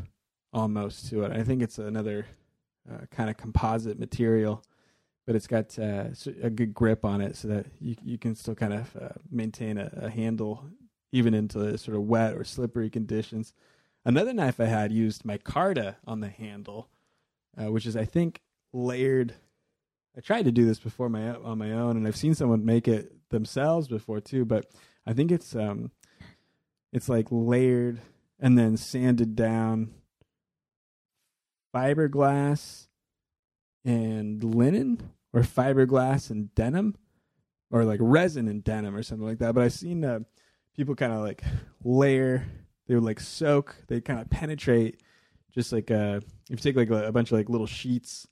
almost 0.53 1.09
to 1.09 1.23
it. 1.23 1.31
I 1.31 1.43
think 1.43 1.61
it's 1.61 1.77
another 1.77 2.25
uh, 2.89 3.05
kind 3.11 3.29
of 3.29 3.38
composite 3.38 3.99
material 3.99 4.63
but 5.29 5.36
it's 5.36 5.45
got 5.45 5.77
uh, 5.77 6.05
a 6.41 6.50
good 6.50 6.74
grip 6.74 7.05
on 7.05 7.21
it, 7.21 7.36
so 7.36 7.48
that 7.50 7.67
you 7.79 7.95
you 8.03 8.17
can 8.17 8.33
still 8.33 8.55
kind 8.55 8.74
of 8.74 8.95
uh, 9.00 9.09
maintain 9.29 9.77
a, 9.77 9.91
a, 9.95 10.09
handle 10.09 10.65
even 11.12 11.36
into 11.36 11.77
sort 11.77 11.95
of 11.95 12.01
wet 12.01 12.33
or 12.33 12.43
slippery 12.43 12.89
conditions. 12.89 13.53
Another 14.03 14.33
knife 14.33 14.59
I 14.59 14.65
had 14.65 14.91
used 14.91 15.21
micarta 15.21 15.98
on 16.07 16.21
the 16.21 16.29
handle, 16.29 16.89
uh, 17.55 17.71
which 17.71 17.86
is 17.86 17.95
I 17.95 18.05
think 18.05 18.41
layered. 18.74 19.36
I 20.17 20.21
tried 20.21 20.45
to 20.45 20.51
do 20.51 20.65
this 20.65 20.79
before 20.79 21.09
my 21.09 21.36
on 21.36 21.59
my 21.59 21.74
own, 21.74 21.95
and 21.95 22.07
I've 22.07 22.17
seen 22.17 22.33
someone 22.33 22.65
make 22.65 22.88
it 22.88 23.29
themselves 23.29 23.88
before 23.88 24.21
too. 24.21 24.45
But 24.45 24.65
I 25.05 25.13
think 25.13 25.31
it's 25.31 25.55
um, 25.55 25.91
it's 26.91 27.07
like 27.07 27.27
layered 27.29 28.01
and 28.39 28.57
then 28.57 28.77
sanded 28.77 29.36
down 29.36 29.93
fiberglass 31.71 32.88
and 33.86 34.43
linen 34.43 35.12
or 35.33 35.41
fiberglass 35.41 36.29
and 36.29 36.53
denim 36.55 36.95
or 37.71 37.86
like 37.86 38.00
resin 38.01 38.48
and 38.48 38.63
denim 38.63 38.95
or 38.95 39.03
something 39.03 39.27
like 39.27 39.39
that. 39.39 39.53
But 39.53 39.63
I've 39.63 39.74
seen 39.74 40.03
uh, 40.03 40.19
people 40.75 40.95
kind 40.95 41.13
of 41.13 41.19
like 41.21 41.43
layer, 41.83 42.45
they 42.88 42.95
would 42.95 43.03
like 43.03 43.19
soak, 43.19 43.75
they 43.88 44.01
kind 44.01 44.19
of 44.19 44.29
penetrate 44.29 45.01
just 45.53 45.71
like 45.71 45.91
uh, 45.91 46.19
if 46.50 46.51
you 46.51 46.57
take 46.57 46.75
like 46.75 46.89
a, 46.89 47.12
bunch 47.12 47.31
of 47.31 47.38
like 47.38 47.50
little 47.50 47.67
sheets 47.67 48.27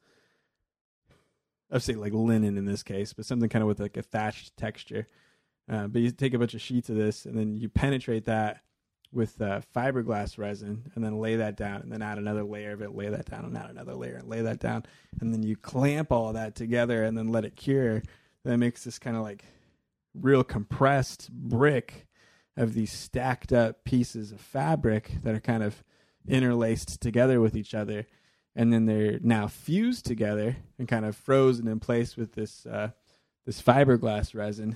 I'd 1.72 1.82
say 1.82 1.94
like 1.94 2.14
linen 2.14 2.58
in 2.58 2.66
this 2.66 2.84
case, 2.84 3.14
but 3.14 3.26
something 3.26 3.50
kind 3.50 3.62
of 3.62 3.68
with 3.68 3.80
like 3.80 3.98
a 3.98 4.02
thatched 4.02 4.56
texture. 4.56 5.06
Uh, 5.70 5.88
but 5.88 6.02
you 6.02 6.12
take 6.12 6.34
a 6.34 6.40
bunch 6.40 6.54
of 6.54 6.62
sheets 6.62 6.90
of 6.90 6.96
this 6.96 7.26
and 7.26 7.38
then 7.38 7.58
you 7.58 7.68
penetrate 7.68 8.26
that 8.26 8.62
with 9.12 9.42
uh, 9.42 9.62
fiberglass 9.76 10.38
resin 10.38 10.92
and 10.94 11.04
then 11.04 11.20
lay 11.20 11.36
that 11.38 11.56
down 11.56 11.82
and 11.82 11.92
then 11.92 12.02
add 12.02 12.18
another 12.18 12.44
layer 12.44 12.74
of 12.74 12.82
it, 12.82 12.96
lay 12.96 13.10
that 13.10 13.30
down 13.30 13.46
and 13.46 13.58
add 13.58 13.70
another 13.70 13.96
layer 13.96 14.16
and 14.16 14.28
lay 14.28 14.42
that 14.42 14.60
down. 14.60 14.86
And 15.20 15.34
then 15.34 15.44
you 15.44 15.56
clamp 15.56 16.12
all 16.12 16.34
that 16.34 16.56
together 16.56 17.04
and 17.04 17.18
then 17.18 17.30
let 17.30 17.46
it 17.46 17.56
cure. 17.56 18.04
That 18.44 18.58
makes 18.58 18.84
this 18.84 19.00
kind 19.00 19.18
of 19.18 19.24
like 19.24 19.46
real 20.14 20.44
compressed 20.44 21.32
brick 21.32 22.08
of 22.56 22.74
these 22.74 22.92
stacked 22.92 23.54
up 23.54 23.84
pieces 23.84 24.32
of 24.32 24.42
fabric 24.42 25.12
that 25.24 25.36
are 25.36 25.40
kind 25.40 25.64
of 25.64 25.84
interlaced 26.28 27.00
together 27.02 27.40
with 27.40 27.56
each 27.56 27.74
other. 27.74 28.08
And 28.56 28.74
then 28.74 28.86
they're 28.86 29.20
now 29.22 29.48
fused 29.48 30.06
together 30.06 30.58
and 30.80 30.88
kind 30.88 31.06
of 31.06 31.16
frozen 31.16 31.68
in 31.68 31.80
place 31.80 32.18
with 32.18 32.34
this 32.34 32.66
uh, 32.66 32.90
this 33.46 33.62
fiberglass 33.62 34.36
resin 34.36 34.76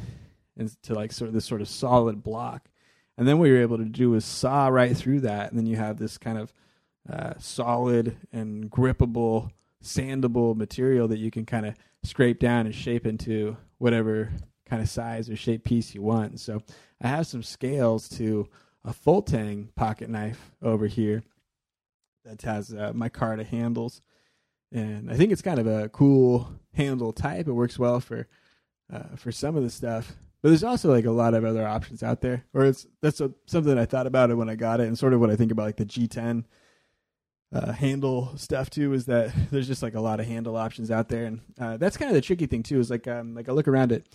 into 0.56 0.94
like 0.94 1.12
sort 1.12 1.28
of 1.28 1.34
this 1.34 1.46
sort 1.46 1.62
of 1.62 1.68
solid 1.68 2.24
block 2.24 2.70
and 3.22 3.28
then 3.28 3.38
what 3.38 3.50
you're 3.50 3.62
able 3.62 3.78
to 3.78 3.86
do 3.86 4.16
is 4.16 4.26
saw 4.26 4.66
right 4.66 4.98
through 4.98 5.20
that, 5.20 5.52
and 5.52 5.60
then 5.60 5.68
you 5.68 5.76
have 5.76 6.00
this 6.00 6.18
kind 6.18 6.40
of 6.40 6.52
uh, 7.08 7.34
solid 7.38 8.18
and 8.34 8.68
grippable, 8.72 9.52
sandable 9.84 10.56
material 10.56 11.08
that 11.08 11.20
you 11.20 11.30
can 11.30 11.46
kind 11.46 11.68
of 11.68 11.76
scrape 12.02 12.40
down 12.40 12.66
and 12.66 12.74
shape 12.74 13.06
into 13.06 13.56
whatever 13.78 14.32
kind 14.66 14.82
of 14.82 14.90
size 14.90 15.30
or 15.30 15.36
shape 15.36 15.64
piece 15.64 15.94
you 15.94 16.02
want. 16.02 16.40
So 16.40 16.64
I 17.00 17.10
have 17.10 17.28
some 17.28 17.44
scales 17.44 18.10
to 18.18 18.50
a 18.84 18.92
full 18.92 19.22
tang 19.22 19.70
pocket 19.76 20.10
knife 20.10 20.54
over 20.64 20.88
here 20.88 21.22
that 22.26 22.42
has 22.42 22.74
uh, 22.74 22.92
micarta 22.94 23.46
handles, 23.46 24.02
and 24.72 25.12
I 25.12 25.16
think 25.16 25.32
it's 25.32 25.44
kind 25.44 25.60
of 25.60 25.68
a 25.68 25.90
cool 25.90 26.52
handle 26.74 27.14
type. 27.14 27.48
It 27.48 27.54
works 27.54 27.78
well 27.78 28.00
for 28.00 28.28
uh, 28.92 29.16
for 29.16 29.32
some 29.32 29.56
of 29.56 29.62
the 29.62 29.70
stuff. 29.70 30.16
But 30.42 30.50
there's 30.50 30.64
also 30.64 30.90
like 30.90 31.06
a 31.06 31.12
lot 31.12 31.34
of 31.34 31.46
other 31.46 31.68
options 31.68 32.02
out 32.02 32.22
there. 32.22 32.46
Or 32.54 32.66
it's 32.66 32.88
that's 33.02 33.22
a, 33.22 33.32
something 33.46 33.78
I 33.78 33.86
thought 33.86 34.08
about 34.08 34.32
it 34.32 34.36
when 34.36 34.50
I 34.50 34.56
got 34.56 34.80
it, 34.80 34.88
and 34.88 34.98
sort 34.98 35.14
of 35.14 35.20
what 35.20 35.30
I 35.30 35.36
think 35.36 35.52
about 35.52 35.66
like 35.66 35.78
the 35.78 35.86
G10 35.86 36.46
uh, 37.54 37.72
handle 37.74 38.32
stuff 38.38 38.70
too 38.70 38.94
is 38.94 39.06
that 39.06 39.32
there's 39.52 39.68
just 39.68 39.84
like 39.84 39.96
a 39.96 40.02
lot 40.02 40.20
of 40.20 40.26
handle 40.26 40.56
options 40.56 40.90
out 40.90 41.10
there, 41.10 41.26
and 41.26 41.42
uh, 41.60 41.78
that's 41.78 41.98
kind 41.98 42.10
of 42.10 42.16
the 42.16 42.22
tricky 42.22 42.48
thing 42.48 42.64
too. 42.64 42.80
Is 42.80 42.90
like 42.90 43.08
um, 43.08 43.36
like 43.36 43.50
I 43.50 43.52
look 43.52 43.68
around 43.68 43.92
it. 43.92 44.08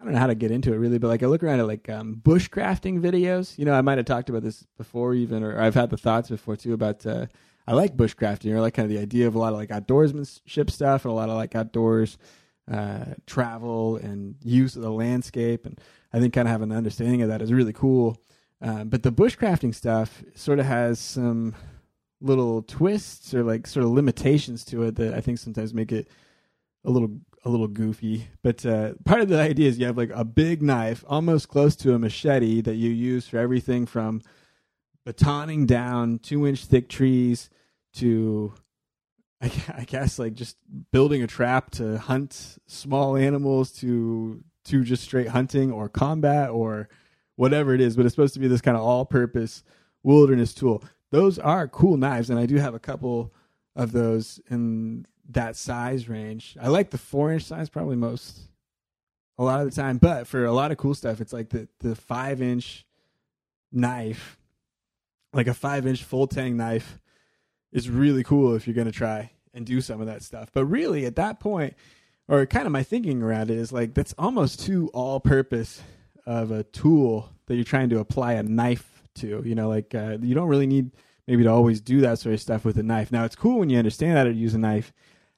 I 0.00 0.04
don't 0.04 0.12
know 0.12 0.20
how 0.20 0.28
to 0.28 0.36
get 0.36 0.52
into 0.52 0.72
it 0.72 0.76
really, 0.76 0.98
but 0.98 1.08
like 1.08 1.24
I 1.24 1.26
look 1.26 1.42
around 1.42 1.58
at 1.58 1.66
like 1.66 1.88
um, 1.88 2.22
bushcrafting 2.24 3.00
videos. 3.00 3.58
You 3.58 3.64
know, 3.64 3.74
I 3.74 3.82
might 3.82 3.98
have 3.98 4.06
talked 4.06 4.30
about 4.30 4.42
this 4.44 4.64
before 4.76 5.12
even, 5.14 5.42
or 5.42 5.60
I've 5.60 5.74
had 5.74 5.90
the 5.90 5.96
thoughts 5.96 6.30
before 6.30 6.56
too 6.56 6.72
about. 6.72 7.04
Uh, 7.04 7.26
I 7.66 7.72
like 7.74 7.98
bushcrafting, 7.98 8.50
or 8.52 8.62
like 8.62 8.72
kind 8.74 8.90
of 8.90 8.96
the 8.96 9.02
idea 9.02 9.26
of 9.26 9.34
a 9.34 9.38
lot 9.38 9.52
of 9.52 9.58
like 9.58 9.68
outdoorsmanship 9.68 10.70
stuff, 10.70 11.04
and 11.04 11.12
a 11.12 11.14
lot 11.14 11.28
of 11.28 11.36
like 11.36 11.54
outdoors 11.54 12.16
uh, 12.70 13.14
travel 13.26 13.96
and 13.96 14.36
use 14.42 14.76
of 14.76 14.82
the 14.82 14.90
landscape. 14.90 15.66
And 15.66 15.80
I 16.12 16.20
think 16.20 16.34
kind 16.34 16.48
of 16.48 16.52
having 16.52 16.70
an 16.70 16.76
understanding 16.76 17.22
of 17.22 17.28
that 17.28 17.42
is 17.42 17.52
really 17.52 17.72
cool. 17.72 18.16
Uh, 18.60 18.84
but 18.84 19.02
the 19.02 19.12
bushcrafting 19.12 19.74
stuff 19.74 20.22
sort 20.34 20.58
of 20.58 20.66
has 20.66 20.98
some 20.98 21.54
little 22.20 22.62
twists 22.62 23.32
or 23.32 23.44
like 23.44 23.66
sort 23.66 23.84
of 23.84 23.92
limitations 23.92 24.64
to 24.64 24.82
it 24.82 24.96
that 24.96 25.14
I 25.14 25.20
think 25.20 25.38
sometimes 25.38 25.72
make 25.72 25.92
it 25.92 26.08
a 26.84 26.90
little 26.90 27.20
a 27.44 27.48
little 27.48 27.68
goofy. 27.68 28.28
But 28.42 28.66
uh, 28.66 28.94
part 29.04 29.20
of 29.20 29.28
the 29.28 29.40
idea 29.40 29.68
is 29.68 29.78
you 29.78 29.86
have 29.86 29.96
like 29.96 30.10
a 30.12 30.24
big 30.24 30.62
knife, 30.62 31.04
almost 31.06 31.48
close 31.48 31.76
to 31.76 31.94
a 31.94 31.98
machete, 31.98 32.60
that 32.62 32.74
you 32.74 32.90
use 32.90 33.28
for 33.28 33.38
everything 33.38 33.86
from 33.86 34.22
batoning 35.06 35.66
down 35.66 36.18
two 36.18 36.46
inch 36.46 36.64
thick 36.64 36.88
trees 36.88 37.48
to 37.94 38.52
I, 39.42 39.52
I 39.76 39.84
guess 39.84 40.18
like 40.18 40.34
just 40.34 40.56
building 40.90 41.22
a 41.22 41.26
trap 41.26 41.70
to 41.72 41.98
hunt 41.98 42.58
small 42.66 43.16
animals 43.16 43.72
to 43.78 44.42
to 44.64 44.84
just 44.84 45.02
straight 45.02 45.28
hunting 45.28 45.72
or 45.72 45.88
combat 45.88 46.50
or 46.50 46.88
whatever 47.36 47.72
it 47.72 47.80
is, 47.80 47.96
but 47.96 48.04
it's 48.04 48.14
supposed 48.14 48.34
to 48.34 48.40
be 48.40 48.48
this 48.48 48.60
kind 48.60 48.76
of 48.76 48.82
all-purpose 48.82 49.62
wilderness 50.02 50.52
tool. 50.52 50.82
Those 51.10 51.38
are 51.38 51.68
cool 51.68 51.96
knives, 51.96 52.28
and 52.28 52.38
I 52.38 52.44
do 52.46 52.56
have 52.56 52.74
a 52.74 52.80
couple 52.80 53.32
of 53.74 53.92
those 53.92 54.40
in 54.50 55.06
that 55.30 55.56
size 55.56 56.08
range. 56.08 56.56
I 56.60 56.68
like 56.68 56.90
the 56.90 56.98
four-inch 56.98 57.44
size 57.44 57.70
probably 57.70 57.96
most 57.96 58.40
a 59.38 59.44
lot 59.44 59.60
of 59.60 59.72
the 59.72 59.80
time, 59.80 59.98
but 59.98 60.26
for 60.26 60.44
a 60.44 60.52
lot 60.52 60.72
of 60.72 60.78
cool 60.78 60.94
stuff, 60.94 61.20
it's 61.20 61.32
like 61.32 61.50
the 61.50 61.68
the 61.78 61.94
five-inch 61.94 62.84
knife, 63.72 64.36
like 65.32 65.46
a 65.46 65.54
five-inch 65.54 66.02
full 66.02 66.26
tang 66.26 66.56
knife 66.56 66.98
is 67.72 67.90
really 67.90 68.22
cool 68.22 68.54
if 68.54 68.66
you're 68.66 68.74
going 68.74 68.86
to 68.86 68.92
try 68.92 69.30
and 69.54 69.66
do 69.66 69.80
some 69.80 70.00
of 70.00 70.06
that 70.06 70.22
stuff. 70.22 70.50
But 70.52 70.66
really, 70.66 71.06
at 71.06 71.16
that 71.16 71.40
point, 71.40 71.74
or 72.28 72.44
kind 72.46 72.66
of 72.66 72.72
my 72.72 72.82
thinking 72.82 73.22
around 73.22 73.50
it 73.50 73.58
is 73.58 73.72
like 73.72 73.94
that's 73.94 74.14
almost 74.18 74.60
too 74.60 74.90
all 74.92 75.20
purpose 75.20 75.82
of 76.26 76.50
a 76.50 76.64
tool 76.64 77.30
that 77.46 77.54
you're 77.54 77.64
trying 77.64 77.88
to 77.90 77.98
apply 77.98 78.34
a 78.34 78.42
knife 78.42 79.02
to. 79.16 79.42
You 79.44 79.54
know, 79.54 79.68
like 79.68 79.94
uh, 79.94 80.18
you 80.20 80.34
don't 80.34 80.48
really 80.48 80.66
need 80.66 80.92
maybe 81.26 81.44
to 81.44 81.50
always 81.50 81.80
do 81.80 82.00
that 82.00 82.18
sort 82.18 82.34
of 82.34 82.40
stuff 82.40 82.64
with 82.64 82.78
a 82.78 82.82
knife. 82.82 83.12
Now, 83.12 83.24
it's 83.24 83.36
cool 83.36 83.58
when 83.58 83.70
you 83.70 83.78
understand 83.78 84.16
how 84.16 84.24
to 84.24 84.32
use 84.32 84.54
a 84.54 84.58
knife. 84.58 84.92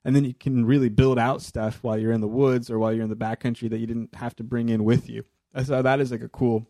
And 0.05 0.17
then 0.17 0.25
you 0.25 0.33
can 0.33 0.65
really 0.65 0.89
build 0.89 1.19
out 1.19 1.43
stuff 1.43 1.81
while 1.83 1.99
you're 1.99 2.13
in 2.13 2.23
the 2.23 2.29
woods 2.29 2.71
or 2.71 2.79
while 2.79 2.91
you're 2.91 3.05
in 3.05 3.11
the 3.11 3.17
backcountry 3.17 3.69
that 3.69 3.79
you 3.79 3.87
didn't 3.87 4.15
have 4.15 4.35
to 4.37 4.45
bring 4.45 4.71
in 4.71 4.85
with 4.85 5.11
you. 5.11 5.25
So 5.63 5.83
that 5.83 6.01
is 6.01 6.11
like 6.11 6.23
a 6.23 6.29
cool 6.29 6.67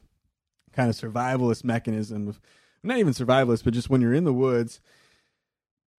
kind 0.73 0.88
of 0.88 0.96
survivalist 0.96 1.62
mechanism 1.62 2.29
of 2.29 2.40
not 2.83 2.99
even 2.99 3.12
survivalist, 3.12 3.62
but 3.62 3.75
just 3.75 3.90
when 3.90 4.01
you're 4.01 4.14
in 4.14 4.25
the 4.25 4.33
woods 4.33 4.81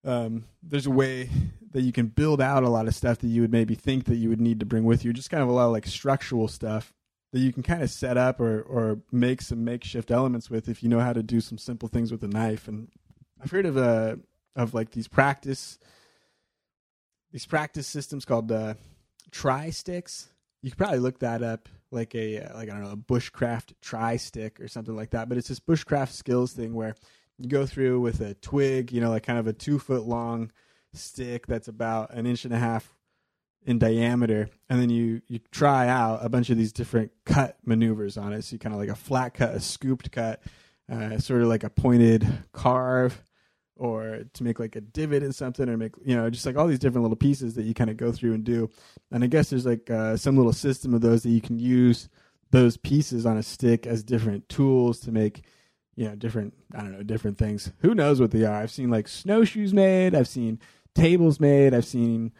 um, 0.04 0.44
there's 0.62 0.86
a 0.86 0.90
way 0.90 1.28
that 1.72 1.82
you 1.82 1.92
can 1.92 2.06
build 2.06 2.40
out 2.40 2.62
a 2.62 2.68
lot 2.68 2.86
of 2.86 2.94
stuff 2.94 3.18
that 3.18 3.28
you 3.28 3.40
would 3.40 3.52
maybe 3.52 3.74
think 3.74 4.04
that 4.04 4.16
you 4.16 4.28
would 4.28 4.40
need 4.40 4.60
to 4.60 4.66
bring 4.66 4.84
with 4.84 5.04
you. 5.04 5.12
Just 5.12 5.30
kind 5.30 5.42
of 5.42 5.48
a 5.48 5.52
lot 5.52 5.66
of 5.66 5.72
like 5.72 5.86
structural 5.86 6.48
stuff 6.48 6.92
that 7.32 7.40
you 7.40 7.52
can 7.52 7.62
kind 7.62 7.82
of 7.82 7.90
set 7.90 8.16
up 8.16 8.40
or 8.40 8.60
or 8.62 9.00
make 9.10 9.40
some 9.40 9.64
makeshift 9.64 10.10
elements 10.10 10.50
with 10.50 10.68
if 10.68 10.82
you 10.82 10.88
know 10.88 11.00
how 11.00 11.12
to 11.12 11.22
do 11.22 11.40
some 11.40 11.58
simple 11.58 11.88
things 11.88 12.12
with 12.12 12.22
a 12.22 12.28
knife. 12.28 12.68
And 12.68 12.88
I've 13.42 13.50
heard 13.50 13.66
of 13.66 13.76
uh 13.76 14.16
of 14.54 14.74
like 14.74 14.90
these 14.90 15.08
practice 15.08 15.78
these 17.32 17.46
practice 17.46 17.86
systems 17.86 18.24
called 18.24 18.52
uh, 18.52 18.74
try 19.30 19.70
sticks. 19.70 20.28
You 20.60 20.70
could 20.70 20.78
probably 20.78 20.98
look 20.98 21.20
that 21.20 21.42
up, 21.42 21.68
like 21.90 22.14
a 22.14 22.40
like 22.54 22.68
I 22.68 22.74
don't 22.74 22.84
know 22.84 22.90
a 22.90 22.96
bushcraft 22.96 23.72
try 23.80 24.16
stick 24.16 24.60
or 24.60 24.68
something 24.68 24.94
like 24.94 25.10
that. 25.10 25.28
But 25.28 25.38
it's 25.38 25.48
this 25.48 25.58
bushcraft 25.58 26.12
skills 26.12 26.52
thing 26.52 26.74
where 26.74 26.94
go 27.48 27.66
through 27.66 28.00
with 28.00 28.20
a 28.20 28.34
twig, 28.34 28.92
you 28.92 29.00
know, 29.00 29.10
like 29.10 29.24
kind 29.24 29.38
of 29.38 29.46
a 29.46 29.52
two 29.52 29.78
foot 29.78 30.04
long 30.04 30.50
stick 30.94 31.46
that's 31.46 31.68
about 31.68 32.12
an 32.14 32.26
inch 32.26 32.44
and 32.44 32.54
a 32.54 32.58
half 32.58 32.94
in 33.64 33.78
diameter, 33.78 34.50
and 34.68 34.80
then 34.80 34.90
you 34.90 35.22
you 35.28 35.38
try 35.50 35.88
out 35.88 36.24
a 36.24 36.28
bunch 36.28 36.50
of 36.50 36.56
these 36.56 36.72
different 36.72 37.12
cut 37.24 37.56
maneuvers 37.64 38.16
on 38.16 38.32
it. 38.32 38.42
So 38.42 38.54
you 38.54 38.58
kind 38.58 38.74
of 38.74 38.80
like 38.80 38.88
a 38.88 38.94
flat 38.94 39.34
cut, 39.34 39.54
a 39.54 39.60
scooped 39.60 40.10
cut, 40.10 40.42
uh, 40.90 41.18
sort 41.18 41.42
of 41.42 41.48
like 41.48 41.64
a 41.64 41.70
pointed 41.70 42.26
carve, 42.52 43.22
or 43.76 44.24
to 44.32 44.44
make 44.44 44.58
like 44.58 44.74
a 44.74 44.80
divot 44.80 45.22
in 45.22 45.32
something, 45.32 45.68
or 45.68 45.76
make 45.76 45.94
you 46.04 46.16
know 46.16 46.28
just 46.28 46.44
like 46.44 46.56
all 46.56 46.66
these 46.66 46.80
different 46.80 47.02
little 47.02 47.16
pieces 47.16 47.54
that 47.54 47.64
you 47.64 47.74
kind 47.74 47.90
of 47.90 47.96
go 47.96 48.10
through 48.10 48.34
and 48.34 48.44
do. 48.44 48.68
And 49.10 49.22
I 49.22 49.28
guess 49.28 49.50
there's 49.50 49.66
like 49.66 49.88
uh, 49.90 50.16
some 50.16 50.36
little 50.36 50.52
system 50.52 50.92
of 50.94 51.00
those 51.00 51.22
that 51.22 51.30
you 51.30 51.40
can 51.40 51.58
use 51.58 52.08
those 52.50 52.76
pieces 52.76 53.24
on 53.26 53.36
a 53.36 53.42
stick 53.42 53.86
as 53.86 54.02
different 54.02 54.48
tools 54.48 55.00
to 55.00 55.12
make 55.12 55.42
you 55.94 56.08
know, 56.08 56.14
different, 56.14 56.54
I 56.74 56.78
don't 56.78 56.92
know, 56.92 57.02
different 57.02 57.38
things. 57.38 57.70
Who 57.80 57.94
knows 57.94 58.20
what 58.20 58.30
they 58.30 58.44
are? 58.44 58.54
I've 58.54 58.70
seen 58.70 58.90
like 58.90 59.08
snowshoes 59.08 59.74
made. 59.74 60.14
I've 60.14 60.28
seen 60.28 60.58
tables 60.94 61.38
made. 61.38 61.74
I've 61.74 61.84
seen 61.84 62.32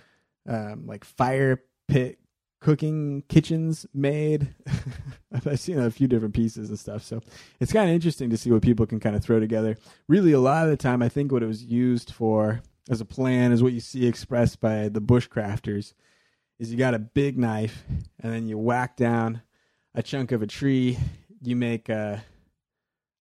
um, 0.49 0.87
like 0.87 1.05
fire 1.05 1.63
pit 1.89 2.19
cooking 2.61 3.25
kitchens 3.29 3.87
made. 3.93 4.55
I've 5.33 5.61
seen 5.61 5.79
a 5.79 5.91
few 5.91 6.07
different 6.07 6.35
pieces 6.35 6.69
and 6.69 6.79
stuff. 6.79 7.03
So 7.03 7.21
it's 7.61 7.73
kind 7.73 7.91
of 7.91 7.95
interesting 7.95 8.31
to 8.31 8.37
see 8.37 8.51
what 8.51 8.63
people 8.63 8.87
can 8.87 9.01
kind 9.01 9.17
of 9.17 9.23
throw 9.25 9.41
together. 9.41 9.77
Really, 10.09 10.33
a 10.33 10.41
lot 10.41 10.65
of 10.65 10.71
the 10.71 10.77
time, 10.77 11.03
I 11.03 11.09
think 11.09 11.33
what 11.33 11.43
it 11.43 11.47
was 11.47 11.65
used 11.65 12.13
for 12.13 12.63
as 12.89 13.01
a 13.01 13.05
plan 13.05 13.53
is 13.53 13.63
what 13.63 13.73
you 13.73 13.81
see 13.81 14.07
expressed 14.07 14.61
by 14.61 14.89
the 14.89 15.01
bushcrafters 15.01 15.95
is 16.59 16.71
you 16.71 16.79
got 16.79 16.95
a 16.95 16.99
big 16.99 17.39
knife 17.39 17.85
and 18.21 18.33
then 18.33 18.47
you 18.47 18.59
whack 18.59 18.97
down 18.97 19.43
a 19.95 20.03
chunk 20.03 20.33
of 20.33 20.43
a 20.43 20.47
tree 20.47 20.99
you 21.43 21.57
make 21.57 21.89
a 21.89 22.25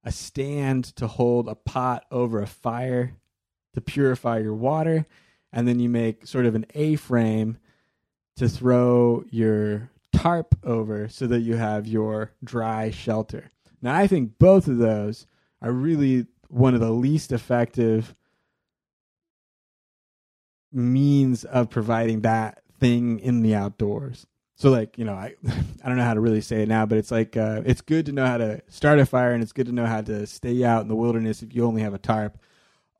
a 0.03 0.11
stand 0.11 0.83
to 0.83 1.07
hold 1.07 1.47
a 1.47 1.55
pot 1.55 2.05
over 2.11 2.41
a 2.41 2.47
fire 2.47 3.13
to 3.73 3.81
purify 3.81 4.39
your 4.39 4.53
water 4.53 5.05
and 5.53 5.67
then 5.67 5.79
you 5.79 5.89
make 5.89 6.25
sort 6.25 6.45
of 6.45 6.55
an 6.55 6.65
a-frame 6.73 7.57
to 8.35 8.49
throw 8.49 9.23
your 9.29 9.89
tarp 10.13 10.55
over 10.63 11.07
so 11.07 11.27
that 11.27 11.39
you 11.39 11.55
have 11.55 11.87
your 11.87 12.31
dry 12.43 12.89
shelter 12.89 13.49
now 13.81 13.95
i 13.95 14.07
think 14.07 14.37
both 14.37 14.67
of 14.67 14.77
those 14.77 15.25
are 15.61 15.71
really 15.71 16.25
one 16.49 16.73
of 16.73 16.81
the 16.81 16.91
least 16.91 17.31
effective 17.31 18.13
means 20.71 21.43
of 21.45 21.69
providing 21.69 22.21
that 22.21 22.61
thing 22.79 23.19
in 23.19 23.41
the 23.41 23.55
outdoors. 23.55 24.25
So 24.61 24.69
like, 24.69 24.99
you 24.99 25.05
know, 25.05 25.15
I 25.15 25.33
I 25.83 25.87
don't 25.87 25.97
know 25.97 26.03
how 26.03 26.13
to 26.13 26.19
really 26.19 26.39
say 26.39 26.61
it 26.61 26.67
now, 26.67 26.85
but 26.85 26.99
it's 26.99 27.09
like 27.09 27.35
uh, 27.35 27.63
it's 27.65 27.81
good 27.81 28.05
to 28.05 28.11
know 28.11 28.27
how 28.27 28.37
to 28.37 28.61
start 28.67 28.99
a 28.99 29.07
fire 29.07 29.33
and 29.33 29.41
it's 29.41 29.53
good 29.53 29.65
to 29.65 29.71
know 29.71 29.87
how 29.87 30.01
to 30.01 30.27
stay 30.27 30.63
out 30.63 30.83
in 30.83 30.87
the 30.87 30.95
wilderness 30.95 31.41
if 31.41 31.55
you 31.55 31.65
only 31.65 31.81
have 31.81 31.95
a 31.95 31.97
tarp. 31.97 32.37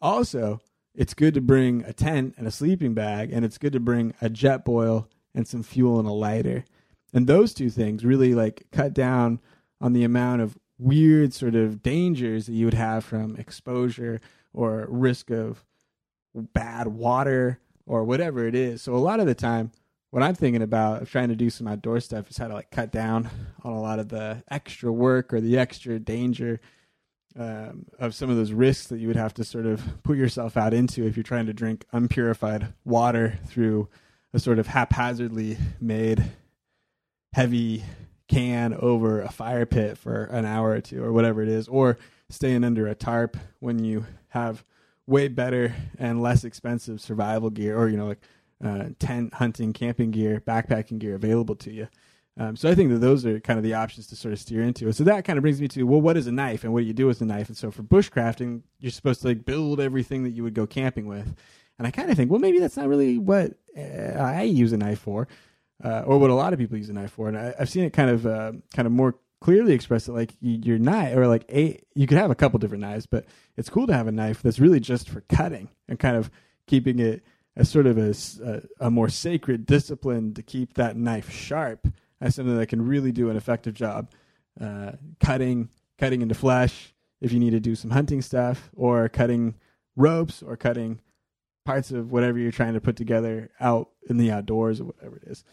Also, 0.02 0.60
it's 0.95 1.13
good 1.13 1.36
to 1.36 1.41
bring 1.41 1.84
a 1.84 1.93
tent 1.93 2.34
and 2.36 2.47
a 2.47 2.52
sleeping 2.52 2.95
bag 2.95 3.32
and 3.32 3.45
it's 3.45 3.60
good 3.60 3.74
to 3.74 3.80
bring 3.80 4.15
a 4.24 4.28
Jetboil 4.28 5.06
and 5.36 5.47
some 5.47 5.62
fuel 5.62 6.00
and 6.00 6.08
a 6.08 6.12
lighter. 6.12 6.65
And 7.13 7.28
those 7.28 7.54
two 7.54 7.69
things 7.69 8.04
really 8.04 8.34
like 8.34 8.65
cut 8.71 8.95
down 8.95 9.39
on 9.80 9.93
the 9.93 10.04
amount 10.04 10.41
of 10.41 10.58
weird 10.80 11.32
sort 11.32 11.54
of 11.54 11.84
dangers 11.84 12.47
that 12.47 12.54
you 12.54 12.65
would 12.65 12.74
have 12.74 13.06
from 13.06 13.36
exposure 13.36 14.19
or 14.52 14.88
risk 14.89 15.30
of 15.30 15.63
bad 16.34 16.88
water 16.88 17.60
or 17.86 18.04
whatever 18.04 18.47
it 18.47 18.56
is. 18.56 18.82
So 18.82 18.95
a 18.95 18.97
lot 18.97 19.19
of 19.19 19.28
the 19.28 19.36
time, 19.36 19.71
what 20.12 20.24
I'm 20.24 20.36
thinking 20.36 20.62
about 20.62 21.08
trying 21.08 21.30
to 21.30 21.36
do 21.36 21.50
some 21.50 21.67
outdoor 21.67 22.00
stuff 22.02 22.30
is 22.30 22.38
how 22.38 22.47
to 22.47 22.54
like 22.54 22.69
cut 22.69 22.91
down 22.91 23.30
on 23.63 23.74
a 23.74 23.82
lot 23.82 24.00
of 24.00 24.10
the 24.10 24.43
extra 24.52 24.91
work 24.91 25.34
or 25.34 25.41
the 25.41 25.58
extra 25.58 26.00
danger 26.00 26.60
um, 27.38 27.86
of 27.97 28.13
some 28.13 28.30
of 28.30 28.36
those 28.36 28.52
risks 28.52 28.88
that 28.88 29.00
you 29.00 29.08
would 29.08 29.15
have 29.15 29.34
to 29.36 29.45
sort 29.45 29.65
of 29.65 29.82
put 30.04 30.17
yourself 30.17 30.58
out 30.58 30.74
into 30.74 31.08
if 31.08 31.15
you're 31.15 31.24
trying 31.24 31.45
to 31.45 31.54
drink 31.54 31.86
unpurified 31.93 32.74
water 32.84 33.39
through 33.47 33.88
a 34.34 34.39
sort 34.39 34.60
of 34.60 34.67
haphazardly 34.67 35.58
made 35.80 36.24
heavy 37.34 37.84
can 38.28 38.74
over 38.74 39.21
a 39.21 39.32
fire 39.32 39.65
pit 39.65 39.97
for 39.97 40.26
an 40.26 40.45
hour 40.45 40.71
or 40.71 40.82
two 40.82 41.04
or 41.04 41.12
whatever 41.12 41.41
it 41.41 41.50
is, 41.50 41.67
or 41.67 41.97
staying 42.30 42.63
under 42.63 42.88
a 42.88 42.95
tarp 42.95 43.38
when 43.60 43.84
you 43.84 44.06
have 44.30 44.63
way 45.08 45.28
better 45.28 45.76
and 45.97 46.21
less 46.21 46.43
expensive 46.43 47.02
survival 47.02 47.50
gear 47.50 47.78
or 47.78 47.89
you 47.89 47.97
know 47.97 48.08
like 48.08 48.21
uh, 48.63 48.86
tent 49.00 49.34
hunting 49.34 49.74
camping 49.74 50.12
gear 50.12 50.41
backpacking 50.45 51.00
gear 51.00 51.15
available 51.15 51.56
to 51.56 51.71
you. 51.71 51.88
Um, 52.38 52.56
so 52.56 52.69
i 52.69 52.76
think 52.76 52.89
that 52.91 53.00
those 53.00 53.26
are 53.26 53.41
kind 53.41 53.60
of 53.60 53.63
the 53.63 53.74
options 53.74 54.08
to 54.08 54.15
sort 54.15 54.34
of 54.34 54.39
steer 54.39 54.62
into. 54.63 54.91
So 54.93 55.04
that 55.04 55.26
kind 55.26 55.38
of 55.38 55.41
brings 55.41 55.60
me 55.60 55.67
to 55.69 55.84
well 55.84 56.02
what 56.02 56.17
is 56.17 56.28
a 56.28 56.32
knife 56.32 56.63
and 56.63 56.74
what 56.74 56.82
do 56.82 56.86
you 56.86 56.93
do 56.93 57.08
with 57.08 57.21
a 57.21 57.26
knife? 57.26 57.47
And 57.47 57.58
so 57.58 57.71
for 57.71 57.84
bushcrafting 57.84 58.62
you're 58.80 58.91
supposed 58.91 59.21
to 59.21 59.28
like 59.28 59.45
build 59.45 59.80
everything 59.80 60.24
that 60.24 60.32
you 60.32 60.43
would 60.43 60.54
go 60.54 60.65
camping 60.65 61.08
with. 61.08 61.36
And 61.78 61.88
i 61.88 61.91
kind 61.91 62.10
of 62.10 62.17
think 62.17 62.32
well 62.32 62.39
maybe 62.39 62.60
that's 62.60 62.78
not 62.78 62.88
really 62.88 63.17
what 63.17 63.54
uh, 63.78 64.19
i 64.19 64.43
use 64.43 64.71
a 64.71 64.78
knife 64.78 65.00
for 65.00 65.28
uh, 65.84 66.04
or 66.06 66.17
what 66.19 66.30
a 66.30 66.36
lot 66.36 66.54
of 66.54 66.60
people 66.60 66.78
use 66.78 66.89
a 66.89 66.93
knife 66.93 67.12
for. 67.12 67.28
And 67.28 67.38
I, 67.38 67.54
have 67.58 67.69
seen 67.69 67.84
it 67.84 67.91
kind 67.91 68.10
of 68.10 68.26
uh, 68.26 68.54
kind 68.74 68.86
of 68.86 68.91
more 68.91 69.15
clearly 69.41 69.74
expressed 69.74 70.08
it 70.08 70.13
like 70.13 70.36
your 70.39 70.78
knife 70.78 71.17
or 71.17 71.28
like 71.28 71.43
a 71.52 71.82
you 71.95 72.06
could 72.06 72.17
have 72.17 72.30
a 72.30 72.36
couple 72.36 72.60
different 72.60 72.84
knives 72.84 73.08
but 73.08 73.26
it's 73.58 73.71
cool 73.71 73.88
to 73.88 73.93
have 73.93 74.06
a 74.06 74.12
knife 74.12 74.43
that's 74.43 74.60
really 74.60 74.80
just 74.80 75.10
for 75.10 75.21
cutting 75.21 75.67
and 75.89 76.00
kind 76.00 76.15
of 76.15 76.30
keeping 76.67 77.00
it 77.00 77.24
as 77.56 77.70
sort 77.70 77.88
of 77.88 77.98
a, 77.98 78.14
a, 78.44 78.86
a 78.88 78.92
more 78.92 79.10
sacred 79.10 79.66
discipline 79.66 80.34
to 80.34 80.44
keep 80.44 80.74
that 80.76 80.96
knife 80.96 81.32
sharp. 81.32 81.88
As 82.20 82.36
something 82.36 82.56
that 82.58 82.68
can 82.68 82.86
really 82.86 83.12
do 83.12 83.32
an 83.32 83.36
effective 83.36 83.74
job 83.74 84.12
uh, 84.60 84.92
cutting 85.20 85.70
cutting 85.98 86.22
into 86.22 86.36
flesh 86.36 86.94
if 87.20 87.32
you 87.32 87.40
need 87.40 87.52
to 87.52 87.60
do 87.60 87.76
some 87.76 87.92
hunting 87.92 88.22
stuff 88.22 88.70
or 88.76 89.08
cutting 89.10 89.56
ropes 89.96 90.44
or 90.44 90.58
cutting 90.58 91.00
parts 91.66 91.92
of 91.92 92.12
whatever 92.12 92.38
you're 92.38 92.52
trying 92.52 92.74
to 92.74 92.82
put 92.82 92.96
together 92.96 93.50
out 93.60 93.90
in 94.10 94.18
the 94.18 94.32
outdoors 94.32 94.82
or 94.82 94.86
whatever 94.86 95.18
it 95.18 95.24
is. 95.28 95.44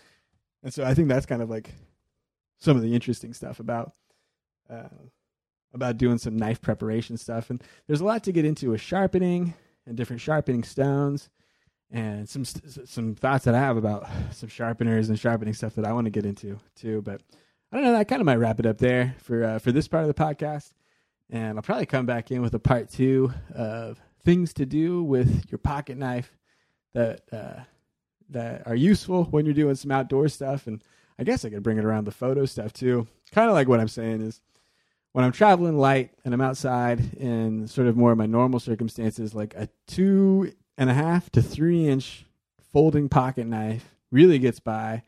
And 0.62 0.72
so 0.72 0.84
i 0.84 0.94
think 0.94 1.08
that's 1.08 1.26
kind 1.26 1.42
of 1.42 1.48
like 1.48 1.72
some 2.58 2.76
of 2.76 2.82
the 2.82 2.94
interesting 2.94 3.32
stuff 3.32 3.60
about 3.60 3.92
uh, 4.68 4.88
about 5.72 5.98
doing 5.98 6.18
some 6.18 6.36
knife 6.36 6.60
preparation 6.60 7.16
stuff. 7.16 7.50
And 7.50 7.62
there's 7.86 8.00
a 8.00 8.04
lot 8.04 8.24
to 8.24 8.32
get 8.32 8.44
into 8.44 8.70
with 8.70 8.80
sharpening 8.80 9.54
and 9.86 9.96
different 9.96 10.20
sharpening 10.20 10.64
stones, 10.64 11.28
and 11.90 12.28
some 12.28 12.44
some 12.44 13.14
thoughts 13.14 13.44
that 13.44 13.54
I 13.54 13.58
have 13.58 13.76
about 13.76 14.06
some 14.32 14.48
sharpeners 14.48 15.08
and 15.08 15.18
sharpening 15.18 15.54
stuff 15.54 15.74
that 15.76 15.84
I 15.86 15.92
want 15.92 16.04
to 16.06 16.10
get 16.10 16.26
into 16.26 16.58
too. 16.74 17.02
But 17.02 17.22
I 17.72 17.76
don't 17.76 17.84
know. 17.84 17.92
That 17.92 18.08
kind 18.08 18.20
of 18.20 18.26
might 18.26 18.36
wrap 18.36 18.60
it 18.60 18.66
up 18.66 18.78
there 18.78 19.14
for 19.22 19.44
uh, 19.44 19.58
for 19.58 19.72
this 19.72 19.88
part 19.88 20.04
of 20.04 20.08
the 20.08 20.14
podcast. 20.14 20.72
And 21.30 21.58
I'll 21.58 21.62
probably 21.62 21.86
come 21.86 22.06
back 22.06 22.30
in 22.30 22.40
with 22.40 22.54
a 22.54 22.58
part 22.58 22.90
two 22.90 23.32
of 23.54 24.00
things 24.24 24.54
to 24.54 24.66
do 24.66 25.02
with 25.02 25.50
your 25.50 25.58
pocket 25.58 25.98
knife 25.98 26.36
that 26.94 27.22
uh, 27.32 27.60
that 28.30 28.66
are 28.66 28.74
useful 28.74 29.24
when 29.24 29.44
you're 29.44 29.54
doing 29.54 29.74
some 29.74 29.90
outdoor 29.90 30.28
stuff 30.28 30.66
and 30.66 30.82
I 31.18 31.24
guess 31.24 31.44
I 31.44 31.50
could 31.50 31.62
bring 31.62 31.78
it 31.78 31.84
around 31.84 32.04
the 32.04 32.12
photo 32.12 32.44
stuff 32.44 32.72
too. 32.72 33.06
Kind 33.32 33.48
of 33.48 33.54
like 33.54 33.68
what 33.68 33.80
I'm 33.80 33.88
saying 33.88 34.20
is 34.20 34.40
when 35.12 35.24
I'm 35.24 35.32
traveling 35.32 35.76
light 35.76 36.12
and 36.24 36.32
I'm 36.32 36.40
outside 36.40 37.14
in 37.14 37.66
sort 37.66 37.88
of 37.88 37.96
more 37.96 38.12
of 38.12 38.18
my 38.18 38.26
normal 38.26 38.60
circumstances, 38.60 39.34
like 39.34 39.54
a 39.54 39.68
two 39.86 40.52
and 40.78 40.88
a 40.88 40.94
half 40.94 41.28
to 41.30 41.42
three 41.42 41.86
inch 41.86 42.24
folding 42.72 43.10
pocket 43.10 43.46
knife 43.46 43.94
really 44.10 44.38
gets 44.38 44.60
by 44.60 45.02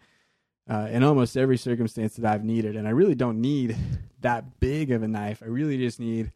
uh, 0.69 0.89
in 0.91 1.03
almost 1.03 1.37
every 1.37 1.57
circumstance 1.57 2.17
that 2.17 2.31
I've 2.31 2.45
needed. 2.45 2.77
And 2.77 2.87
I 2.87 2.91
really 2.91 3.15
don't 3.15 3.41
need 3.41 3.77
that 4.21 4.61
big 4.61 4.91
of 4.91 5.03
a 5.03 5.09
knife. 5.09 5.43
I 5.43 5.47
really 5.47 5.79
just 5.79 5.99
need 5.99 6.33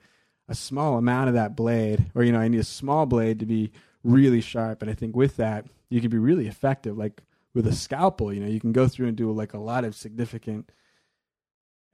a 0.48 0.54
small 0.54 0.96
amount 0.96 1.28
of 1.28 1.34
that 1.34 1.56
blade, 1.56 2.06
or, 2.14 2.22
you 2.24 2.32
know, 2.32 2.40
I 2.40 2.48
need 2.48 2.60
a 2.60 2.64
small 2.64 3.04
blade 3.04 3.38
to 3.40 3.46
be 3.46 3.72
really 4.02 4.40
sharp. 4.40 4.80
And 4.80 4.90
I 4.90 4.94
think 4.94 5.14
with 5.14 5.36
that, 5.36 5.66
you 5.90 6.00
can 6.00 6.10
be 6.10 6.18
really 6.18 6.48
effective. 6.48 6.96
Like, 6.96 7.22
with 7.54 7.66
a 7.66 7.72
scalpel, 7.72 8.32
you 8.32 8.40
know, 8.40 8.48
you 8.48 8.60
can 8.60 8.72
go 8.72 8.88
through 8.88 9.06
and 9.06 9.16
do 9.16 9.30
like 9.30 9.54
a 9.54 9.58
lot 9.58 9.84
of 9.84 9.94
significant 9.94 10.70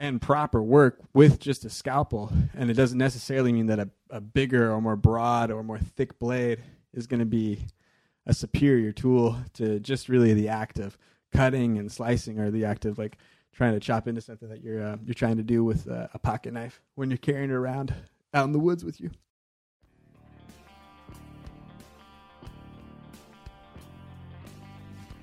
and 0.00 0.20
proper 0.20 0.62
work 0.62 0.98
with 1.12 1.38
just 1.38 1.66
a 1.66 1.70
scalpel. 1.70 2.32
And 2.56 2.70
it 2.70 2.74
doesn't 2.74 2.96
necessarily 2.96 3.52
mean 3.52 3.66
that 3.66 3.78
a, 3.78 3.90
a 4.08 4.20
bigger 4.20 4.72
or 4.72 4.80
more 4.80 4.96
broad 4.96 5.50
or 5.50 5.62
more 5.62 5.78
thick 5.78 6.18
blade 6.18 6.62
is 6.94 7.06
going 7.06 7.20
to 7.20 7.26
be 7.26 7.66
a 8.26 8.34
superior 8.34 8.92
tool 8.92 9.36
to 9.54 9.80
just 9.80 10.08
really 10.08 10.34
the 10.34 10.48
act 10.48 10.78
of 10.78 10.98
cutting 11.32 11.78
and 11.78 11.90
slicing 11.90 12.38
or 12.38 12.50
the 12.50 12.64
act 12.64 12.84
of 12.84 12.98
like 12.98 13.16
trying 13.52 13.72
to 13.72 13.80
chop 13.80 14.08
into 14.08 14.20
something 14.20 14.48
that 14.48 14.62
you're 14.62 14.82
uh, 14.82 14.96
you're 15.04 15.14
trying 15.14 15.36
to 15.36 15.42
do 15.42 15.64
with 15.64 15.86
a 15.86 16.18
pocket 16.22 16.52
knife 16.52 16.80
when 16.94 17.10
you're 17.10 17.18
carrying 17.18 17.50
it 17.50 17.54
around 17.54 17.94
out 18.34 18.44
in 18.44 18.52
the 18.52 18.58
woods 18.58 18.84
with 18.84 19.00
you. 19.00 19.10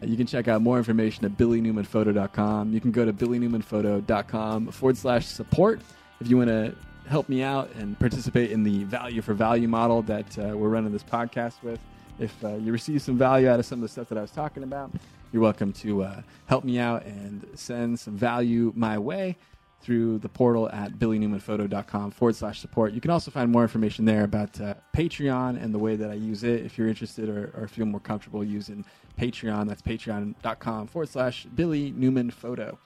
You 0.01 0.15
can 0.15 0.27
check 0.27 0.47
out 0.47 0.62
more 0.62 0.77
information 0.77 1.25
at 1.25 1.32
billynewmanphoto.com. 1.38 2.71
You 2.71 2.80
can 2.80 2.91
go 2.91 3.03
to 3.03 3.12
billynewmanphoto.com 3.12 4.67
forward 4.67 4.97
slash 4.97 5.25
support 5.25 5.82
if 6.19 6.30
you 6.30 6.38
want 6.38 6.49
to 6.49 6.75
help 7.08 7.30
me 7.30 7.41
out 7.43 7.72
and 7.76 7.98
participate 8.00 8.52
in 8.52 8.63
the 8.63 8.84
value 8.84 9.22
for 9.22 9.34
value 9.34 9.67
model 9.67 10.02
that 10.04 10.38
uh, 10.38 10.56
we're 10.56 10.70
running 10.70 10.91
this 10.91 11.04
podcast 11.04 11.63
with. 11.63 11.80
If 12.20 12.43
uh, 12.43 12.56
you 12.56 12.72
receive 12.72 13.02
some 13.02 13.17
value 13.17 13.48
out 13.48 13.60
of 13.60 13.65
some 13.65 13.80
of 13.80 13.84
the 13.84 13.89
stuff 13.89 14.10
that 14.10 14.17
I 14.17 14.22
was 14.22 14.32
talking 14.32 14.63
about, 14.63 14.91
you're 15.32 15.41
welcome 15.41 15.72
to 15.74 16.04
uh, 16.04 16.22
help 16.48 16.63
me 16.63 16.80
out 16.80 17.06
and 17.06 17.46
send 17.54 18.00
some 18.00 18.17
value 18.17 18.74
my 18.76 18.98
way 18.98 19.38
through 19.82 20.17
the 20.20 20.30
portal 20.30 20.70
at 20.72 20.93
billynewmanphoto.com 20.93 22.12
forward 22.12 22.36
slash 22.36 22.60
support. 22.60 22.93
You 22.93 23.02
can 23.02 23.12
also 23.12 23.30
find 23.30 23.52
more 23.52 23.62
information 23.62 24.06
there 24.06 24.24
about 24.24 24.60
uh, 24.60 24.74
Patreon 24.96 25.62
and 25.62 25.74
the 25.74 25.80
way 25.80 25.96
that 25.96 26.10
I 26.10 26.15
use 26.15 26.43
it 26.43 26.65
if 26.65 26.78
you're 26.78 26.88
interested 26.88 27.30
or, 27.30 27.54
or 27.56 27.67
feel 27.67 27.86
more 27.86 28.00
comfortable 28.00 28.43
using 28.43 28.84
Patreon. 29.20 29.67
That's 29.67 29.82
patreon.com 29.82 30.88
forward 30.88 31.10
slash 31.10 31.46
Billy 31.56 31.91
Newman 31.96 32.32
Photo. 32.32 32.80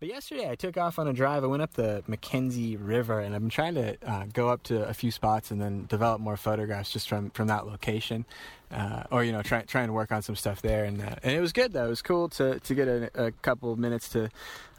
But 0.00 0.08
yesterday 0.08 0.48
I 0.48 0.54
took 0.54 0.78
off 0.78 0.98
on 0.98 1.06
a 1.08 1.12
drive. 1.12 1.44
I 1.44 1.46
went 1.46 1.60
up 1.60 1.74
the 1.74 2.02
McKenzie 2.08 2.78
River, 2.80 3.20
and 3.20 3.34
I've 3.34 3.42
been 3.42 3.50
trying 3.50 3.74
to 3.74 3.98
uh, 4.02 4.24
go 4.32 4.48
up 4.48 4.62
to 4.64 4.88
a 4.88 4.94
few 4.94 5.10
spots 5.10 5.50
and 5.50 5.60
then 5.60 5.84
develop 5.90 6.22
more 6.22 6.38
photographs 6.38 6.90
just 6.90 7.06
from 7.06 7.28
from 7.32 7.48
that 7.48 7.66
location, 7.66 8.24
uh, 8.72 9.02
or 9.10 9.24
you 9.24 9.32
know, 9.32 9.42
try 9.42 9.60
trying 9.60 9.88
to 9.88 9.92
work 9.92 10.10
on 10.10 10.22
some 10.22 10.36
stuff 10.36 10.62
there. 10.62 10.86
And 10.86 11.02
uh, 11.02 11.16
and 11.22 11.36
it 11.36 11.40
was 11.42 11.52
good 11.52 11.74
though. 11.74 11.84
It 11.84 11.90
was 11.90 12.00
cool 12.00 12.30
to 12.30 12.58
to 12.60 12.74
get 12.74 12.88
a, 12.88 13.10
a 13.26 13.30
couple 13.30 13.70
of 13.70 13.78
minutes 13.78 14.08
to 14.10 14.30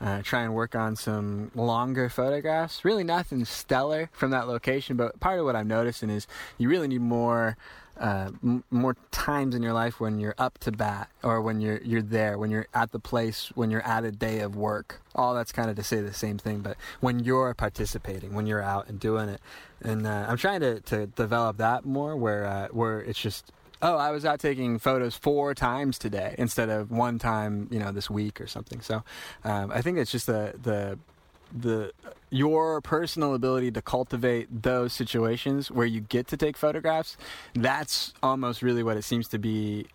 uh, 0.01 0.23
try 0.23 0.41
and 0.41 0.55
work 0.55 0.73
on 0.73 0.95
some 0.95 1.51
longer 1.53 2.09
photographs. 2.09 2.83
Really 2.83 3.03
nothing 3.03 3.45
stellar 3.45 4.09
from 4.13 4.31
that 4.31 4.47
location, 4.47 4.97
but 4.97 5.19
part 5.19 5.37
of 5.37 5.45
what 5.45 5.55
I'm 5.55 5.67
noticing 5.67 6.09
is 6.09 6.25
you 6.57 6.67
really 6.67 6.87
need 6.87 7.01
more 7.01 7.57
uh, 8.01 8.31
m- 8.43 8.63
more 8.71 8.97
times 9.11 9.53
in 9.55 9.61
your 9.61 9.73
life 9.73 9.99
when 9.99 10.19
you're 10.19 10.35
up 10.37 10.57
to 10.59 10.71
bat 10.71 11.09
or 11.23 11.39
when 11.41 11.61
you're 11.61 11.81
you're 11.83 12.01
there, 12.01 12.37
when 12.37 12.49
you're 12.49 12.67
at 12.73 12.91
the 12.91 12.99
place, 12.99 13.51
when 13.55 13.69
you're 13.69 13.85
at 13.85 14.03
a 14.03 14.11
day 14.11 14.39
of 14.39 14.55
work. 14.55 15.01
All 15.15 15.35
that's 15.35 15.51
kind 15.51 15.69
of 15.69 15.75
to 15.75 15.83
say 15.83 16.01
the 16.01 16.13
same 16.13 16.37
thing, 16.37 16.59
but 16.59 16.77
when 16.99 17.19
you're 17.19 17.53
participating, 17.53 18.33
when 18.33 18.47
you're 18.47 18.61
out 18.61 18.89
and 18.89 18.99
doing 18.99 19.29
it, 19.29 19.39
and 19.81 20.07
uh, 20.07 20.25
I'm 20.27 20.37
trying 20.37 20.61
to, 20.61 20.79
to 20.81 21.07
develop 21.07 21.57
that 21.57 21.85
more, 21.85 22.15
where 22.15 22.45
uh, 22.45 22.67
where 22.71 22.99
it's 23.01 23.19
just 23.19 23.51
oh, 23.81 23.97
I 23.97 24.11
was 24.11 24.25
out 24.25 24.39
taking 24.39 24.79
photos 24.79 25.15
four 25.15 25.53
times 25.53 25.97
today 25.97 26.35
instead 26.37 26.69
of 26.69 26.91
one 26.91 27.19
time, 27.19 27.67
you 27.71 27.79
know, 27.79 27.91
this 27.91 28.09
week 28.09 28.39
or 28.39 28.47
something. 28.47 28.81
So 28.81 29.03
um, 29.43 29.71
I 29.71 29.81
think 29.81 29.97
it's 29.97 30.11
just 30.11 30.27
the 30.27 30.53
the 30.61 30.97
the 31.53 31.91
your 32.29 32.79
personal 32.81 33.33
ability 33.33 33.71
to 33.71 33.81
cultivate 33.81 34.63
those 34.63 34.93
situations 34.93 35.69
where 35.69 35.85
you 35.85 35.99
get 35.99 36.27
to 36.27 36.37
take 36.37 36.55
photographs 36.55 37.17
that's 37.53 38.13
almost 38.23 38.61
really 38.61 38.83
what 38.83 38.95
it 38.95 39.03
seems 39.03 39.27
to 39.27 39.37
be 39.37 39.85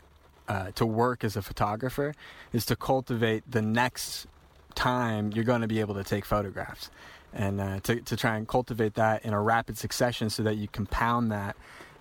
uh, 0.48 0.70
to 0.72 0.86
work 0.86 1.24
as 1.24 1.36
a 1.36 1.42
photographer 1.42 2.14
is 2.52 2.64
to 2.66 2.76
cultivate 2.76 3.42
the 3.50 3.62
next 3.62 4.26
time 4.74 5.32
you're 5.32 5.44
going 5.44 5.62
to 5.62 5.66
be 5.66 5.80
able 5.80 5.94
to 5.94 6.04
take 6.04 6.24
photographs. 6.24 6.90
And 7.32 7.60
uh, 7.60 7.80
to, 7.80 8.00
to 8.00 8.16
try 8.16 8.36
and 8.36 8.46
cultivate 8.46 8.94
that 8.94 9.24
in 9.24 9.32
a 9.32 9.40
rapid 9.42 9.76
succession 9.76 10.30
so 10.30 10.42
that 10.44 10.56
you 10.56 10.68
compound 10.68 11.32
that 11.32 11.56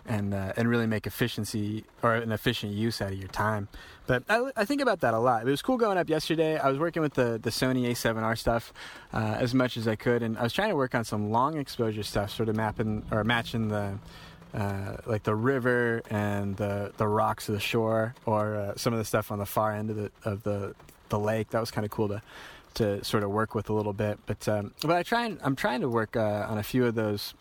and 0.08 0.34
uh, 0.34 0.54
and 0.56 0.70
really 0.70 0.88
make 0.88 1.08
efficiency 1.08 1.84
or 2.04 2.16
an 2.16 2.32
efficient 2.32 2.74
use 2.74 3.02
out 3.02 3.12
of 3.12 3.18
your 3.18 3.28
time. 3.28 3.68
But 4.08 4.24
I, 4.30 4.52
I, 4.56 4.66
think 4.66 4.82
about 4.82 5.00
that 5.02 5.14
a 5.14 5.20
lot. 5.20 5.48
It 5.48 5.50
was 5.50 5.62
cool 5.62 5.78
going 5.78 5.98
up 5.98 6.10
yesterday. 6.10 6.58
I 6.58 6.70
was 6.70 6.78
working 6.78 7.02
with 7.02 7.16
the 7.16 7.40
the 7.42 7.50
Sony 7.50 7.90
A7R 7.90 8.38
stuff 8.38 8.74
uh, 9.14 9.38
as 9.40 9.54
much 9.54 9.78
as 9.78 9.88
I 9.88 9.96
could, 9.96 10.22
and 10.22 10.38
I 10.38 10.44
was 10.44 10.54
trying 10.54 10.70
to 10.70 10.76
work 10.76 10.94
on 10.96 11.04
some 11.04 11.32
long 11.32 11.58
exposure 11.58 12.04
stuff, 12.04 12.32
sort 12.32 12.50
of 12.50 12.56
mapping 12.56 13.04
or 13.12 13.24
matching 13.24 13.70
the. 13.70 13.98
Uh, 14.54 14.96
like 15.06 15.24
the 15.24 15.36
river 15.36 16.02
and 16.10 16.56
the 16.56 16.90
the 16.96 17.06
rocks 17.06 17.50
of 17.50 17.56
the 17.56 17.60
shore, 17.60 18.16
or 18.26 18.56
uh, 18.56 18.74
some 18.78 18.94
of 18.94 19.00
the 19.00 19.04
stuff 19.04 19.30
on 19.30 19.38
the 19.38 19.46
far 19.46 19.74
end 19.74 19.90
of 19.90 19.98
the 19.98 20.12
of 20.24 20.44
the 20.44 20.74
the 21.10 21.20
lake. 21.20 21.50
That 21.50 21.60
was 21.60 21.72
kind 21.72 21.84
of 21.84 21.92
cool 21.92 22.08
to 22.08 22.22
to 22.76 23.04
sort 23.04 23.24
of 23.24 23.32
work 23.32 23.54
with 23.54 23.70
a 23.70 23.74
little 23.74 23.92
bit. 23.92 24.18
But 24.26 24.48
um, 24.48 24.74
but 24.82 24.92
I 24.92 25.04
try 25.04 25.26
and 25.26 25.40
I'm 25.44 25.58
trying 25.58 25.82
to 25.82 25.90
work 25.90 26.16
uh, 26.16 26.46
on 26.48 26.58
a 26.58 26.64
few 26.64 26.86
of 26.86 26.96
those 26.96 27.34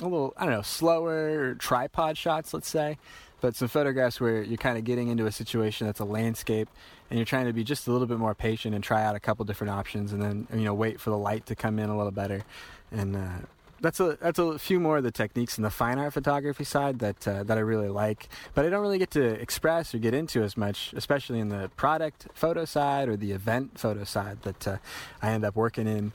a 0.00 0.04
little, 0.04 0.34
I 0.36 0.44
don't 0.44 0.54
know, 0.54 0.62
slower 0.62 1.54
tripod 1.54 2.16
shots, 2.16 2.54
let's 2.54 2.68
say, 2.68 2.98
but 3.40 3.54
some 3.56 3.68
photographs 3.68 4.20
where 4.20 4.42
you're 4.42 4.56
kind 4.56 4.78
of 4.78 4.84
getting 4.84 5.08
into 5.08 5.26
a 5.26 5.32
situation 5.32 5.86
that's 5.86 6.00
a 6.00 6.04
landscape 6.04 6.68
and 7.10 7.18
you're 7.18 7.26
trying 7.26 7.46
to 7.46 7.52
be 7.52 7.64
just 7.64 7.86
a 7.86 7.92
little 7.92 8.06
bit 8.06 8.18
more 8.18 8.34
patient 8.34 8.74
and 8.74 8.82
try 8.82 9.04
out 9.04 9.16
a 9.16 9.20
couple 9.20 9.44
different 9.44 9.72
options 9.72 10.12
and 10.12 10.22
then, 10.22 10.46
you 10.52 10.64
know, 10.64 10.74
wait 10.74 11.00
for 11.00 11.10
the 11.10 11.18
light 11.18 11.46
to 11.46 11.54
come 11.54 11.78
in 11.78 11.88
a 11.88 11.96
little 11.96 12.12
better. 12.12 12.44
And, 12.90 13.16
uh, 13.16 13.46
that's 13.80 14.00
a 14.00 14.18
that's 14.20 14.38
a 14.38 14.58
few 14.58 14.80
more 14.80 14.98
of 14.98 15.04
the 15.04 15.10
techniques 15.10 15.56
in 15.56 15.62
the 15.62 15.70
fine 15.70 15.98
art 15.98 16.12
photography 16.12 16.64
side 16.64 16.98
that 16.98 17.28
uh, 17.28 17.44
that 17.44 17.56
I 17.56 17.60
really 17.60 17.88
like, 17.88 18.28
but 18.54 18.64
I 18.66 18.70
don't 18.70 18.82
really 18.82 18.98
get 18.98 19.10
to 19.12 19.22
express 19.22 19.94
or 19.94 19.98
get 19.98 20.14
into 20.14 20.42
as 20.42 20.56
much, 20.56 20.92
especially 20.94 21.38
in 21.38 21.48
the 21.48 21.70
product 21.76 22.26
photo 22.34 22.64
side 22.64 23.08
or 23.08 23.16
the 23.16 23.32
event 23.32 23.78
photo 23.78 24.04
side 24.04 24.42
that 24.42 24.66
uh, 24.66 24.76
I 25.22 25.30
end 25.30 25.44
up 25.44 25.54
working 25.54 25.86
in 25.86 26.12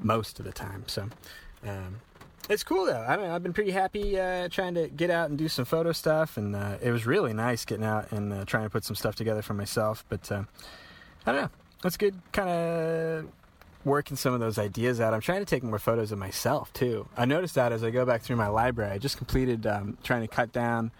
most 0.00 0.38
of 0.38 0.46
the 0.46 0.52
time. 0.52 0.84
So, 0.86 1.08
um, 1.66 2.00
it's 2.48 2.64
cool 2.64 2.86
though. 2.86 3.04
I 3.08 3.16
mean, 3.16 3.30
I've 3.30 3.42
been 3.42 3.52
pretty 3.52 3.70
happy 3.70 4.18
uh, 4.18 4.48
trying 4.48 4.74
to 4.74 4.88
get 4.88 5.10
out 5.10 5.30
and 5.30 5.38
do 5.38 5.48
some 5.48 5.64
photo 5.64 5.92
stuff, 5.92 6.36
and 6.36 6.54
uh, 6.54 6.76
it 6.82 6.90
was 6.90 7.06
really 7.06 7.32
nice 7.32 7.64
getting 7.64 7.84
out 7.84 8.12
and 8.12 8.32
uh, 8.32 8.44
trying 8.44 8.64
to 8.64 8.70
put 8.70 8.84
some 8.84 8.96
stuff 8.96 9.14
together 9.14 9.42
for 9.42 9.54
myself. 9.54 10.04
But 10.08 10.30
uh, 10.30 10.44
I 11.26 11.32
don't 11.32 11.42
know. 11.42 11.50
It's 11.84 11.96
good, 11.96 12.14
kind 12.32 12.48
of 12.48 13.26
working 13.84 14.16
some 14.16 14.34
of 14.34 14.40
those 14.40 14.58
ideas 14.58 15.00
out. 15.00 15.14
I'm 15.14 15.20
trying 15.20 15.40
to 15.40 15.44
take 15.44 15.62
more 15.62 15.78
photos 15.78 16.12
of 16.12 16.18
myself 16.18 16.72
too. 16.72 17.08
I 17.16 17.24
noticed 17.24 17.54
that 17.56 17.72
as 17.72 17.82
I 17.82 17.90
go 17.90 18.04
back 18.04 18.22
through 18.22 18.36
my 18.36 18.48
library. 18.48 18.92
I 18.92 18.98
just 18.98 19.16
completed 19.16 19.66
um, 19.66 19.98
trying 20.02 20.22
to 20.22 20.28
cut 20.28 20.52
down 20.52 20.92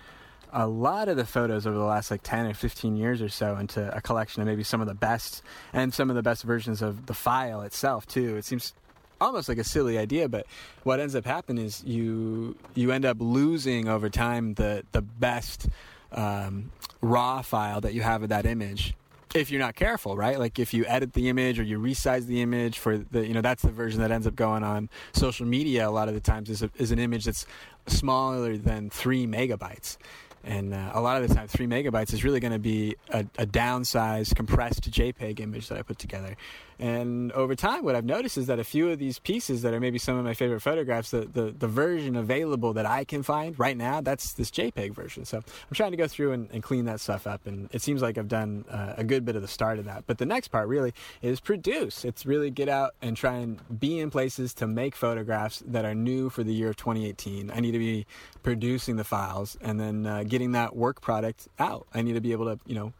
a 0.52 0.66
lot 0.66 1.08
of 1.08 1.16
the 1.16 1.24
photos 1.24 1.66
over 1.66 1.76
the 1.76 1.84
last 1.84 2.10
like 2.10 2.22
10 2.22 2.46
or 2.46 2.54
15 2.54 2.96
years 2.96 3.22
or 3.22 3.28
so 3.28 3.56
into 3.56 3.94
a 3.96 4.00
collection 4.00 4.42
of 4.42 4.46
maybe 4.48 4.62
some 4.62 4.80
of 4.82 4.86
the 4.86 4.94
best 4.94 5.42
and 5.72 5.94
some 5.94 6.10
of 6.10 6.16
the 6.16 6.22
best 6.22 6.42
versions 6.42 6.82
of 6.82 7.06
the 7.06 7.14
file 7.14 7.62
itself 7.62 8.06
too. 8.06 8.36
It 8.36 8.44
seems 8.44 8.74
almost 9.22 9.48
like 9.48 9.58
a 9.58 9.64
silly 9.64 9.98
idea, 9.98 10.28
but 10.28 10.46
what 10.82 11.00
ends 11.00 11.14
up 11.14 11.24
happening 11.24 11.64
is 11.64 11.82
you 11.84 12.56
you 12.74 12.92
end 12.92 13.04
up 13.04 13.16
losing 13.20 13.88
over 13.88 14.10
time 14.10 14.54
the 14.54 14.84
the 14.92 15.02
best 15.02 15.68
um, 16.12 16.70
raw 17.00 17.42
file 17.42 17.80
that 17.80 17.94
you 17.94 18.02
have 18.02 18.22
of 18.22 18.28
that 18.28 18.46
image 18.46 18.94
if 19.34 19.50
you're 19.50 19.60
not 19.60 19.74
careful, 19.74 20.16
right? 20.16 20.38
Like 20.38 20.58
if 20.58 20.74
you 20.74 20.84
edit 20.86 21.14
the 21.14 21.28
image 21.28 21.58
or 21.58 21.62
you 21.62 21.78
resize 21.78 22.26
the 22.26 22.42
image 22.42 22.78
for 22.78 22.98
the, 22.98 23.26
you 23.26 23.32
know, 23.32 23.40
that's 23.40 23.62
the 23.62 23.70
version 23.70 24.00
that 24.00 24.10
ends 24.10 24.26
up 24.26 24.34
going 24.34 24.62
on 24.62 24.90
social 25.12 25.46
media. 25.46 25.88
A 25.88 25.90
lot 25.90 26.08
of 26.08 26.14
the 26.14 26.20
times 26.20 26.50
is, 26.50 26.62
a, 26.62 26.70
is 26.76 26.90
an 26.90 26.98
image 26.98 27.24
that's 27.24 27.46
smaller 27.86 28.56
than 28.56 28.90
three 28.90 29.26
megabytes. 29.26 29.96
And 30.44 30.74
uh, 30.74 30.90
a 30.92 31.00
lot 31.00 31.22
of 31.22 31.28
the 31.28 31.34
time, 31.34 31.46
three 31.46 31.66
megabytes 31.66 32.12
is 32.12 32.24
really 32.24 32.40
going 32.40 32.52
to 32.52 32.58
be 32.58 32.96
a, 33.10 33.20
a 33.38 33.46
downsized, 33.46 34.34
compressed 34.34 34.90
JPEG 34.90 35.38
image 35.40 35.68
that 35.68 35.78
I 35.78 35.82
put 35.82 35.98
together. 35.98 36.36
And 36.82 37.30
over 37.30 37.54
time, 37.54 37.84
what 37.84 37.94
I've 37.94 38.04
noticed 38.04 38.36
is 38.36 38.48
that 38.48 38.58
a 38.58 38.64
few 38.64 38.90
of 38.90 38.98
these 38.98 39.20
pieces 39.20 39.62
that 39.62 39.72
are 39.72 39.78
maybe 39.78 40.00
some 40.00 40.16
of 40.16 40.24
my 40.24 40.34
favorite 40.34 40.58
photographs, 40.58 41.12
the, 41.12 41.20
the, 41.20 41.54
the 41.56 41.68
version 41.68 42.16
available 42.16 42.72
that 42.72 42.86
I 42.86 43.04
can 43.04 43.22
find 43.22 43.56
right 43.56 43.76
now, 43.76 44.00
that's 44.00 44.32
this 44.32 44.50
JPEG 44.50 44.92
version. 44.92 45.24
So 45.24 45.36
I'm 45.36 45.74
trying 45.74 45.92
to 45.92 45.96
go 45.96 46.08
through 46.08 46.32
and, 46.32 46.50
and 46.50 46.60
clean 46.60 46.86
that 46.86 46.98
stuff 46.98 47.24
up. 47.24 47.46
And 47.46 47.68
it 47.72 47.82
seems 47.82 48.02
like 48.02 48.18
I've 48.18 48.26
done 48.26 48.64
uh, 48.68 48.94
a 48.96 49.04
good 49.04 49.24
bit 49.24 49.36
of 49.36 49.42
the 49.42 49.48
start 49.48 49.78
of 49.78 49.84
that. 49.84 50.08
But 50.08 50.18
the 50.18 50.26
next 50.26 50.48
part 50.48 50.66
really 50.66 50.92
is 51.22 51.38
produce. 51.38 52.04
It's 52.04 52.26
really 52.26 52.50
get 52.50 52.68
out 52.68 52.96
and 53.00 53.16
try 53.16 53.36
and 53.36 53.60
be 53.78 54.00
in 54.00 54.10
places 54.10 54.52
to 54.54 54.66
make 54.66 54.96
photographs 54.96 55.62
that 55.64 55.84
are 55.84 55.94
new 55.94 56.30
for 56.30 56.42
the 56.42 56.52
year 56.52 56.70
of 56.70 56.76
2018. 56.78 57.52
I 57.52 57.60
need 57.60 57.72
to 57.72 57.78
be 57.78 58.06
producing 58.42 58.96
the 58.96 59.04
files 59.04 59.56
and 59.60 59.78
then 59.78 60.04
uh, 60.04 60.24
getting 60.24 60.50
that 60.52 60.74
work 60.74 61.00
product 61.00 61.46
out. 61.60 61.86
I 61.94 62.02
need 62.02 62.14
to 62.14 62.20
be 62.20 62.32
able 62.32 62.46
to, 62.46 62.58
you 62.66 62.74
know, 62.74 62.92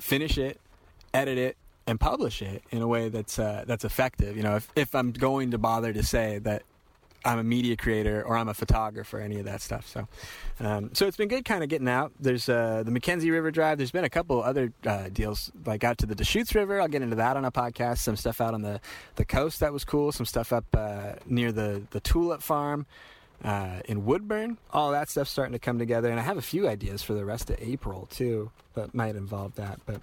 finish 0.00 0.38
it, 0.38 0.58
edit 1.12 1.36
it, 1.36 1.58
and 1.86 2.00
publish 2.00 2.42
it 2.42 2.62
in 2.70 2.82
a 2.82 2.88
way 2.88 3.08
that's 3.08 3.38
uh, 3.38 3.64
that's 3.66 3.84
effective. 3.84 4.36
You 4.36 4.42
know, 4.42 4.56
if 4.56 4.68
if 4.76 4.94
I'm 4.94 5.12
going 5.12 5.50
to 5.52 5.58
bother 5.58 5.92
to 5.92 6.02
say 6.02 6.38
that 6.40 6.62
I'm 7.24 7.38
a 7.38 7.44
media 7.44 7.76
creator 7.76 8.22
or 8.22 8.36
I'm 8.36 8.48
a 8.48 8.54
photographer, 8.54 9.18
any 9.18 9.38
of 9.38 9.46
that 9.46 9.62
stuff. 9.62 9.88
So, 9.88 10.06
um, 10.60 10.90
so 10.92 11.06
it's 11.06 11.16
been 11.16 11.28
good, 11.28 11.44
kind 11.44 11.62
of 11.62 11.70
getting 11.70 11.88
out. 11.88 12.12
There's 12.20 12.48
uh, 12.48 12.82
the 12.84 12.90
McKenzie 12.90 13.30
River 13.30 13.50
Drive. 13.50 13.78
There's 13.78 13.90
been 13.90 14.04
a 14.04 14.10
couple 14.10 14.42
other 14.42 14.72
uh, 14.86 15.08
deals, 15.08 15.50
like 15.64 15.84
out 15.84 15.98
to 15.98 16.06
the 16.06 16.14
Deschutes 16.14 16.54
River. 16.54 16.80
I'll 16.80 16.88
get 16.88 17.02
into 17.02 17.16
that 17.16 17.36
on 17.36 17.44
a 17.44 17.50
podcast. 17.50 17.98
Some 17.98 18.16
stuff 18.16 18.40
out 18.40 18.52
on 18.52 18.62
the 18.62 18.80
the 19.16 19.24
coast 19.24 19.60
that 19.60 19.72
was 19.72 19.84
cool. 19.84 20.12
Some 20.12 20.26
stuff 20.26 20.52
up 20.52 20.66
uh, 20.74 21.14
near 21.26 21.50
the 21.50 21.82
the 21.90 22.00
Tulip 22.00 22.42
Farm. 22.42 22.86
Uh, 23.42 23.80
in 23.86 24.06
Woodburn, 24.06 24.56
all 24.72 24.92
that 24.92 25.10
stuff's 25.10 25.30
starting 25.30 25.52
to 25.52 25.58
come 25.58 25.78
together, 25.78 26.08
and 26.08 26.18
I 26.18 26.22
have 26.22 26.38
a 26.38 26.42
few 26.42 26.66
ideas 26.66 27.02
for 27.02 27.12
the 27.12 27.26
rest 27.26 27.50
of 27.50 27.56
April 27.60 28.06
too 28.10 28.50
that 28.74 28.94
might 28.94 29.16
involve 29.16 29.56
that. 29.56 29.80
But 29.84 30.00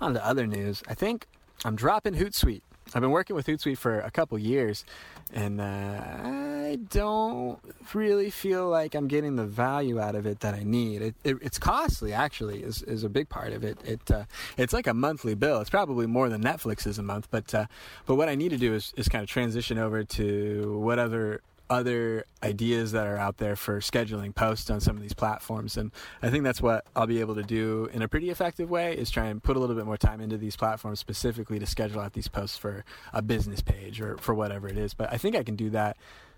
on 0.00 0.14
to 0.14 0.24
other 0.24 0.46
news. 0.46 0.82
I 0.88 0.94
think 0.94 1.26
I'm 1.64 1.76
dropping 1.76 2.14
Hootsuite. 2.14 2.62
I've 2.94 3.00
been 3.00 3.10
working 3.10 3.34
with 3.34 3.46
Hootsuite 3.46 3.78
for 3.78 3.98
a 4.00 4.10
couple 4.10 4.38
years, 4.38 4.84
and 5.32 5.60
uh, 5.60 5.64
I 5.64 6.78
don't 6.90 7.58
really 7.94 8.28
feel 8.28 8.68
like 8.68 8.94
I'm 8.94 9.08
getting 9.08 9.36
the 9.36 9.46
value 9.46 9.98
out 9.98 10.14
of 10.14 10.26
it 10.26 10.40
that 10.40 10.54
I 10.54 10.64
need. 10.64 11.00
It, 11.00 11.14
it, 11.24 11.36
it's 11.40 11.58
costly, 11.58 12.12
actually, 12.12 12.62
is, 12.62 12.82
is 12.82 13.02
a 13.02 13.08
big 13.08 13.30
part 13.30 13.52
of 13.52 13.64
it. 13.64 13.78
It 13.84 14.10
uh, 14.10 14.24
it's 14.58 14.74
like 14.74 14.86
a 14.86 14.94
monthly 14.94 15.34
bill. 15.34 15.60
It's 15.60 15.70
probably 15.70 16.06
more 16.06 16.28
than 16.28 16.42
Netflix 16.42 16.86
is 16.86 16.98
a 16.98 17.02
month, 17.02 17.28
but 17.30 17.54
uh, 17.54 17.66
but 18.04 18.16
what 18.16 18.28
I 18.28 18.34
need 18.34 18.50
to 18.50 18.58
do 18.58 18.74
is, 18.74 18.92
is 18.96 19.08
kind 19.08 19.22
of 19.22 19.30
transition 19.30 19.78
over 19.78 20.04
to 20.04 20.78
whatever 20.78 21.04
other 21.04 21.40
ideas 21.70 22.92
that 22.92 23.06
are 23.06 23.16
out 23.16 23.38
there 23.38 23.56
for 23.56 23.80
scheduling 23.80 24.34
posts 24.34 24.70
on 24.70 24.80
some 24.80 24.96
of 24.96 25.02
these 25.02 25.14
platforms. 25.14 25.76
And 25.76 25.90
i 26.22 26.30
think 26.30 26.44
that's 26.44 26.60
what 26.60 26.84
i'll 26.94 27.06
be 27.06 27.20
able 27.20 27.34
to 27.34 27.42
do 27.42 27.88
in 27.92 28.02
a 28.02 28.08
pretty 28.08 28.30
effective 28.30 28.70
way 28.70 28.94
is 28.96 29.10
try 29.10 29.26
and 29.26 29.42
put 29.42 29.56
a 29.56 29.60
little 29.60 29.76
bit 29.76 29.86
more 29.86 29.96
time 29.96 30.20
into 30.20 30.36
these 30.36 30.56
platforms 30.56 31.00
specifically 31.00 31.58
to 31.58 31.66
schedule 31.66 32.00
out 32.00 32.12
these 32.12 32.28
posts 32.28 32.56
for 32.56 32.84
a 33.12 33.22
business 33.22 33.60
page 33.60 34.00
or 34.00 34.16
for 34.18 34.34
whatever 34.34 34.68
it 34.68 34.76
is. 34.76 34.94
But 34.94 35.12
i 35.12 35.16
think 35.16 35.36
i 35.36 35.42
can 35.42 35.56
do 35.56 35.70
that 35.70 35.96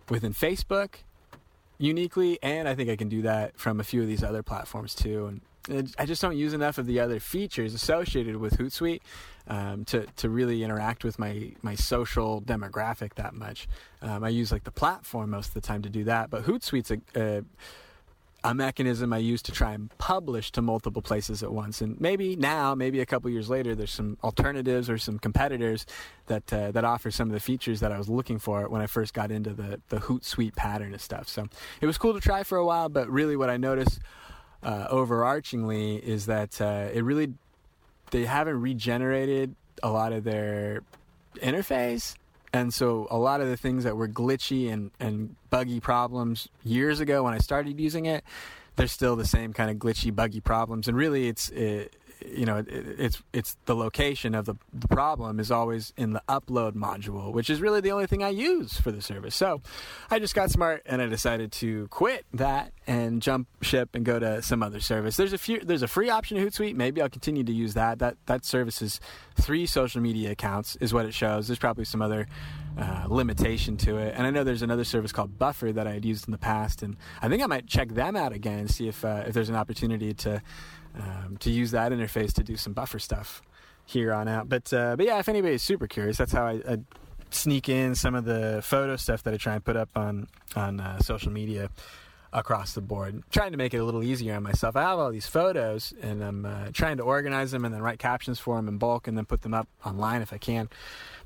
within 0.09 0.33
facebook 0.33 0.97
uniquely 1.79 2.39
and 2.43 2.69
i 2.69 2.75
think 2.75 2.89
i 2.89 2.97
can 2.97 3.09
do 3.09 3.23
that 3.23 3.59
from 3.59 3.81
a 3.81 3.85
few 3.85 4.01
of 4.01 4.07
these 4.09 4.23
other 4.23 4.43
platforms 4.43 4.95
too. 4.95 5.27
And 5.27 5.41
I 5.99 6.07
just 6.07 6.23
don't 6.23 6.37
use 6.37 6.53
enough 6.53 6.79
of 6.79 6.87
the 6.87 7.01
other 7.01 7.19
features 7.19 7.75
associated 7.75 8.37
with 8.37 8.59
Hootsuite 8.59 9.01
um, 9.49 9.85
to 9.87 10.07
to 10.17 10.29
really 10.29 10.63
interact 10.63 11.05
with 11.05 11.19
my 11.19 11.53
my 11.63 11.75
social 11.75 12.41
demographic 12.43 13.15
that 13.15 13.35
much. 13.35 13.69
Um, 14.03 14.25
I 14.25 14.29
use 14.29 14.53
like 14.53 14.65
the 14.65 14.71
platform 14.71 15.31
most 15.31 15.49
of 15.49 15.55
the 15.55 15.61
time 15.61 15.83
to 15.83 15.91
do 15.91 16.05
that, 16.05 16.31
but 16.31 16.45
Hootsuite's 16.45 16.91
a, 16.91 16.99
a 17.15 17.45
a 18.45 18.55
mechanism 18.55 19.13
I 19.13 19.19
use 19.19 19.43
to 19.43 19.53
try 19.53 19.73
and 19.73 19.91
publish 19.99 20.53
to 20.53 20.63
multiple 20.63 21.03
places 21.03 21.43
at 21.43 21.53
once. 21.53 21.81
And 21.81 22.01
maybe 22.01 22.37
now, 22.37 22.77
maybe 22.77 23.01
a 23.01 23.07
couple 23.07 23.29
years 23.29 23.51
later, 23.51 23.75
there's 23.75 23.91
some 23.91 24.19
alternatives 24.23 24.89
or 24.89 24.99
some 24.99 25.19
competitors 25.19 25.85
that 26.27 26.53
uh, 26.53 26.71
that 26.71 26.85
offer 26.85 27.11
some 27.11 27.29
of 27.29 27.35
the 27.35 27.41
features 27.41 27.81
that 27.81 27.91
I 27.91 27.99
was 27.99 28.09
looking 28.09 28.39
for 28.39 28.69
when 28.69 28.81
I 28.81 28.87
first 28.87 29.15
got 29.15 29.33
into 29.33 29.53
the 29.53 29.81
the 29.89 29.97
Hootsuite 29.99 30.55
pattern 30.55 30.95
of 30.95 31.03
stuff. 31.03 31.29
So 31.29 31.49
it 31.81 31.87
was 31.87 31.99
cool 31.99 32.15
to 32.15 32.21
try 32.21 32.45
for 32.45 32.57
a 32.57 32.65
while, 32.65 32.89
but 32.89 33.09
really 33.09 33.37
what 33.37 33.51
I 33.51 33.57
noticed 33.57 34.01
uh, 34.63 34.89
overarchingly 34.89 36.01
is 36.01 36.27
that 36.27 36.61
uh, 36.61 36.89
it 36.93 37.03
really 37.03 37.35
they 38.11 38.25
haven't 38.25 38.61
regenerated 38.61 39.55
a 39.83 39.91
lot 39.91 40.13
of 40.13 40.25
their 40.25 40.83
interface 41.37 42.15
and 42.53 42.73
so 42.73 43.07
a 43.11 43.19
lot 43.19 43.41
of 43.41 43.49
the 43.49 43.57
things 43.57 43.85
that 43.85 43.97
were 43.97 44.09
glitchy 44.09 44.73
and, 44.73 44.91
and 44.99 45.37
buggy 45.51 45.81
problems 45.81 46.49
years 46.65 47.01
ago 47.01 47.23
when 47.25 47.35
I 47.35 47.39
started 47.39 47.79
using 47.79 48.07
it 48.07 48.25
they're 48.77 48.87
still 48.87 49.17
the 49.17 49.27
same 49.27 49.53
kind 49.53 49.71
of 49.71 49.77
glitchy, 49.79 50.15
buggy 50.15 50.41
problems. 50.41 50.87
And 50.87 50.97
really, 50.97 51.29
it's 51.29 51.49
it, 51.49 51.97
you 52.25 52.47
know, 52.47 52.59
it, 52.59 52.69
it's 52.69 53.23
it's 53.33 53.57
the 53.67 53.75
location 53.75 54.35
of 54.35 54.47
the, 54.47 54.55
the 54.73 54.89
problem 54.89 55.41
is 55.41 55.51
always 55.51 55.93
in 55.97 56.13
the 56.13 56.23
upload 56.29 56.73
module, 56.73 57.33
which 57.33 57.51
is 57.51 57.61
really 57.61 57.81
the 57.81 57.93
only 57.93 58.07
thing 58.07 58.23
I 58.23 58.31
use 58.31 58.81
for 58.81 58.91
the 58.91 59.03
service. 59.03 59.35
So 59.35 59.61
I 60.11 60.19
just 60.19 60.35
got 60.35 60.51
smart 60.51 60.83
and 60.87 61.03
I 61.03 61.07
decided 61.07 61.53
to 61.53 61.89
quit 61.89 62.25
that 62.35 62.73
and 62.87 63.21
jump 63.21 63.49
ship 63.63 63.91
and 63.95 64.05
go 64.05 64.19
to 64.19 64.43
some 64.43 64.63
other 64.63 64.81
service. 64.81 65.17
There's 65.17 65.33
a 65.33 65.39
few. 65.39 65.61
There's 65.61 65.83
a 65.83 65.89
free 65.89 66.11
option 66.11 66.37
in 66.37 66.47
Hootsuite. 66.47 66.75
Maybe 66.75 67.03
I'll 67.03 67.09
continue 67.09 67.45
to 67.45 67.53
use 67.53 67.75
that. 67.75 67.99
That 67.99 68.17
that 68.27 68.45
service 68.45 68.81
is 68.83 69.01
three 69.35 69.67
social 69.67 70.01
media 70.01 70.31
accounts, 70.31 70.77
is 70.77 70.95
what 70.95 71.07
it 71.07 71.15
shows. 71.15 71.49
There's 71.49 71.59
probably 71.59 71.85
some 71.85 72.03
other 72.03 72.27
uh, 72.79 73.07
limitation 73.09 73.77
to 73.79 73.97
it. 73.99 74.15
And 74.17 74.27
I 74.27 74.31
know 74.31 74.45
there's 74.45 74.63
another 74.63 74.85
service 74.85 75.13
called 75.13 75.39
Buffer 75.39 75.73
that 75.73 75.87
I 75.87 75.93
had 75.93 76.05
used 76.05 76.27
in 76.29 76.33
the 76.33 76.39
past, 76.39 76.83
and 76.83 76.97
I 77.21 77.29
think 77.29 77.43
I 77.43 77.47
might 77.47 77.67
check 77.67 77.91
them 77.91 78.17
out 78.17 78.33
again 78.33 78.61
and 78.61 78.71
see 78.71 78.89
if 78.89 79.05
uh, 79.05 79.25
if 79.27 79.35
there's 79.35 79.49
an 79.49 79.57
opportunity 79.57 80.15
to 80.15 80.43
um, 80.97 81.37
to 81.39 81.51
use 81.51 81.71
that 81.73 81.93
interface 81.93 82.33
to 82.35 82.43
do 82.43 82.57
some 82.57 82.73
buffer 82.73 82.99
stuff 82.99 83.43
here 83.85 84.13
on 84.13 84.29
out. 84.29 84.49
But 84.49 84.73
uh, 84.73 84.97
but 84.97 85.07
yeah, 85.07 85.19
if 85.19 85.29
anybody's 85.29 85.63
super 85.63 85.87
curious, 85.87 86.19
that's 86.19 86.33
how 86.33 86.47
I, 86.47 86.61
I, 86.69 86.79
sneak 87.31 87.69
in 87.69 87.95
some 87.95 88.15
of 88.15 88.25
the 88.25 88.61
photo 88.63 88.95
stuff 88.97 89.25
that 89.25 89.35
I 89.35 89.37
try 89.37 89.55
and 89.55 89.65
put 89.65 89.77
up 89.77 89.91
on 89.97 90.29
on 90.55 90.81
uh, 90.81 90.99
social 91.01 91.33
media 91.33 91.71
across 92.33 92.75
the 92.75 92.81
board. 92.81 93.23
trying 93.31 93.53
to 93.53 93.57
make 93.57 93.73
it 93.73 93.79
a 93.79 93.85
little 93.85 94.03
easier 94.03 94.35
on 94.35 94.43
myself. 94.43 94.77
I 94.77 94.83
have 94.83 94.99
all 94.99 95.11
these 95.11 95.27
photos, 95.27 95.95
and 96.03 96.23
I'm 96.23 96.45
uh, 96.45 96.69
trying 96.73 96.99
to 96.99 97.03
organize 97.03 97.51
them 97.51 97.65
and 97.65 97.73
then 97.73 97.81
write 97.81 97.99
captions 97.99 98.39
for 98.39 98.57
them 98.57 98.69
in 98.69 98.79
bulk, 98.79 99.09
and 99.09 99.17
then 99.17 99.25
put 99.25 99.43
them 99.43 99.55
up 99.55 99.69
online 99.85 100.23
if 100.23 100.33
I 100.33 100.39
can. 100.39 100.69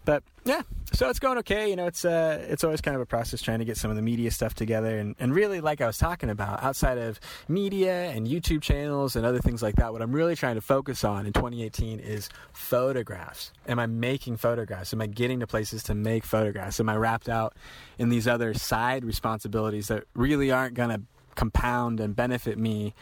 But 0.04 0.22
yeah, 0.44 0.62
so 0.92 1.08
it's 1.08 1.18
going 1.18 1.38
okay. 1.38 1.68
You 1.68 1.76
know, 1.76 1.86
it's 1.86 2.04
uh, 2.04 2.44
it's 2.48 2.64
always 2.64 2.80
kind 2.80 2.94
of 2.94 3.00
a 3.00 3.06
process 3.06 3.42
trying 3.42 3.58
to 3.58 3.64
get 3.64 3.76
some 3.76 3.90
of 3.90 3.96
the 3.96 4.02
media 4.02 4.30
stuff 4.30 4.54
together, 4.54 4.98
and, 4.98 5.14
and 5.18 5.34
really, 5.34 5.60
like 5.60 5.80
I 5.80 5.86
was 5.86 5.98
talking 5.98 6.30
about, 6.30 6.62
outside 6.62 6.98
of 6.98 7.20
media 7.48 8.10
and 8.10 8.26
YouTube 8.26 8.62
channels 8.62 9.16
and 9.16 9.26
other 9.26 9.40
things 9.40 9.62
like 9.62 9.76
that, 9.76 9.92
what 9.92 10.02
I'm 10.02 10.12
really 10.12 10.36
trying 10.36 10.54
to 10.54 10.60
focus 10.60 11.04
on 11.04 11.26
in 11.26 11.32
2018 11.32 12.00
is 12.00 12.28
photographs. 12.52 13.52
Am 13.68 13.78
I 13.78 13.86
making 13.86 14.38
photographs? 14.38 14.92
Am 14.92 15.00
I 15.00 15.06
getting 15.06 15.40
to 15.40 15.46
places 15.46 15.82
to 15.84 15.94
make 15.94 16.24
photographs? 16.24 16.80
Am 16.80 16.88
I 16.88 16.96
wrapped 16.96 17.28
out 17.28 17.54
in 17.98 18.08
these 18.08 18.26
other 18.26 18.54
side 18.54 19.04
responsibilities 19.04 19.88
that 19.88 20.04
really 20.14 20.50
aren't 20.50 20.74
going 20.74 20.90
to 20.90 21.02
compound 21.34 22.00
and 22.00 22.16
benefit 22.16 22.58
me 22.58 22.94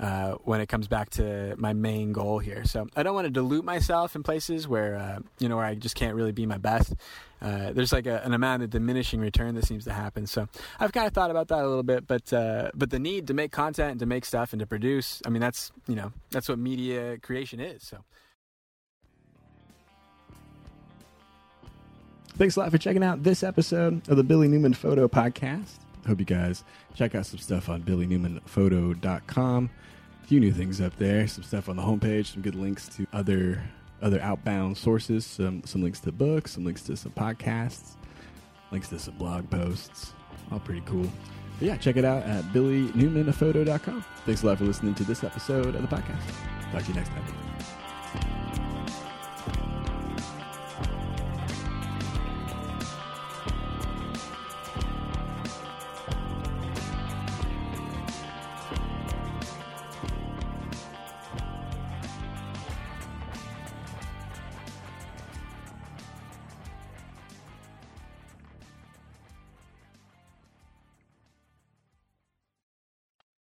uh, 0.00 0.32
when 0.44 0.60
it 0.60 0.66
comes 0.66 0.88
back 0.88 1.10
to 1.10 1.54
my 1.58 1.74
main 1.74 2.12
goal 2.12 2.38
here. 2.38 2.64
So 2.64 2.88
I 2.96 3.02
don't 3.02 3.14
want 3.14 3.26
to 3.26 3.30
dilute 3.30 3.64
myself 3.64 4.16
in 4.16 4.22
places 4.22 4.66
where 4.66 4.96
uh, 4.96 5.18
you 5.38 5.48
know 5.48 5.56
where 5.56 5.64
I 5.64 5.74
just 5.74 5.94
can't 5.94 6.14
really 6.14 6.32
be 6.32 6.46
my 6.46 6.56
best. 6.56 6.94
Uh, 7.42 7.72
there's 7.72 7.92
like 7.92 8.06
a, 8.06 8.22
an 8.24 8.34
amount 8.34 8.62
of 8.62 8.70
diminishing 8.70 9.20
return 9.20 9.54
that 9.54 9.66
seems 9.66 9.84
to 9.84 9.92
happen. 9.92 10.26
So 10.26 10.48
I've 10.78 10.92
kind 10.92 11.06
of 11.06 11.12
thought 11.12 11.30
about 11.30 11.48
that 11.48 11.62
a 11.64 11.68
little 11.68 11.82
bit, 11.82 12.06
but 12.06 12.32
uh, 12.32 12.70
but 12.74 12.90
the 12.90 12.98
need 12.98 13.26
to 13.26 13.34
make 13.34 13.52
content 13.52 13.92
and 13.92 14.00
to 14.00 14.06
make 14.06 14.24
stuff 14.24 14.52
and 14.52 14.60
to 14.60 14.66
produce, 14.66 15.20
I 15.26 15.30
mean 15.30 15.40
that's 15.40 15.70
you 15.86 15.94
know 15.94 16.12
that's 16.30 16.48
what 16.48 16.58
media 16.58 17.18
creation 17.18 17.60
is. 17.60 17.86
So. 17.86 17.98
Thanks 22.36 22.56
a 22.56 22.60
lot 22.60 22.70
for 22.70 22.78
checking 22.78 23.04
out 23.04 23.22
this 23.22 23.42
episode 23.42 24.08
of 24.08 24.16
the 24.16 24.24
Billy 24.24 24.48
Newman 24.48 24.72
Photo 24.72 25.08
Podcast. 25.08 25.76
Hope 26.06 26.18
you 26.18 26.24
guys 26.24 26.64
check 26.94 27.14
out 27.14 27.26
some 27.26 27.38
stuff 27.38 27.68
on 27.68 27.82
billynewmanphoto.com 27.82 29.70
A 30.22 30.26
few 30.26 30.40
new 30.40 30.52
things 30.52 30.80
up 30.80 30.96
there. 30.96 31.26
Some 31.28 31.44
stuff 31.44 31.68
on 31.68 31.76
the 31.76 31.82
homepage, 31.82 32.26
some 32.26 32.42
good 32.42 32.54
links 32.54 32.88
to 32.96 33.06
other 33.12 33.62
other 34.02 34.20
outbound 34.22 34.78
sources, 34.78 35.26
some 35.26 35.62
some 35.64 35.82
links 35.82 36.00
to 36.00 36.12
books, 36.12 36.52
some 36.52 36.64
links 36.64 36.82
to 36.82 36.96
some 36.96 37.12
podcasts, 37.12 37.96
links 38.70 38.88
to 38.88 38.98
some 38.98 39.14
blog 39.16 39.48
posts. 39.50 40.14
All 40.50 40.60
pretty 40.60 40.82
cool. 40.86 41.10
But 41.58 41.68
yeah, 41.68 41.76
check 41.76 41.96
it 41.96 42.04
out 42.04 42.22
at 42.22 42.44
billynewmanphoto.com. 42.54 44.04
Thanks 44.24 44.42
a 44.42 44.46
lot 44.46 44.58
for 44.58 44.64
listening 44.64 44.94
to 44.94 45.04
this 45.04 45.22
episode 45.22 45.74
of 45.74 45.82
the 45.82 45.88
podcast. 45.88 46.72
Talk 46.72 46.82
to 46.82 46.88
you 46.88 46.94
next 46.94 47.10
time. 47.10 47.49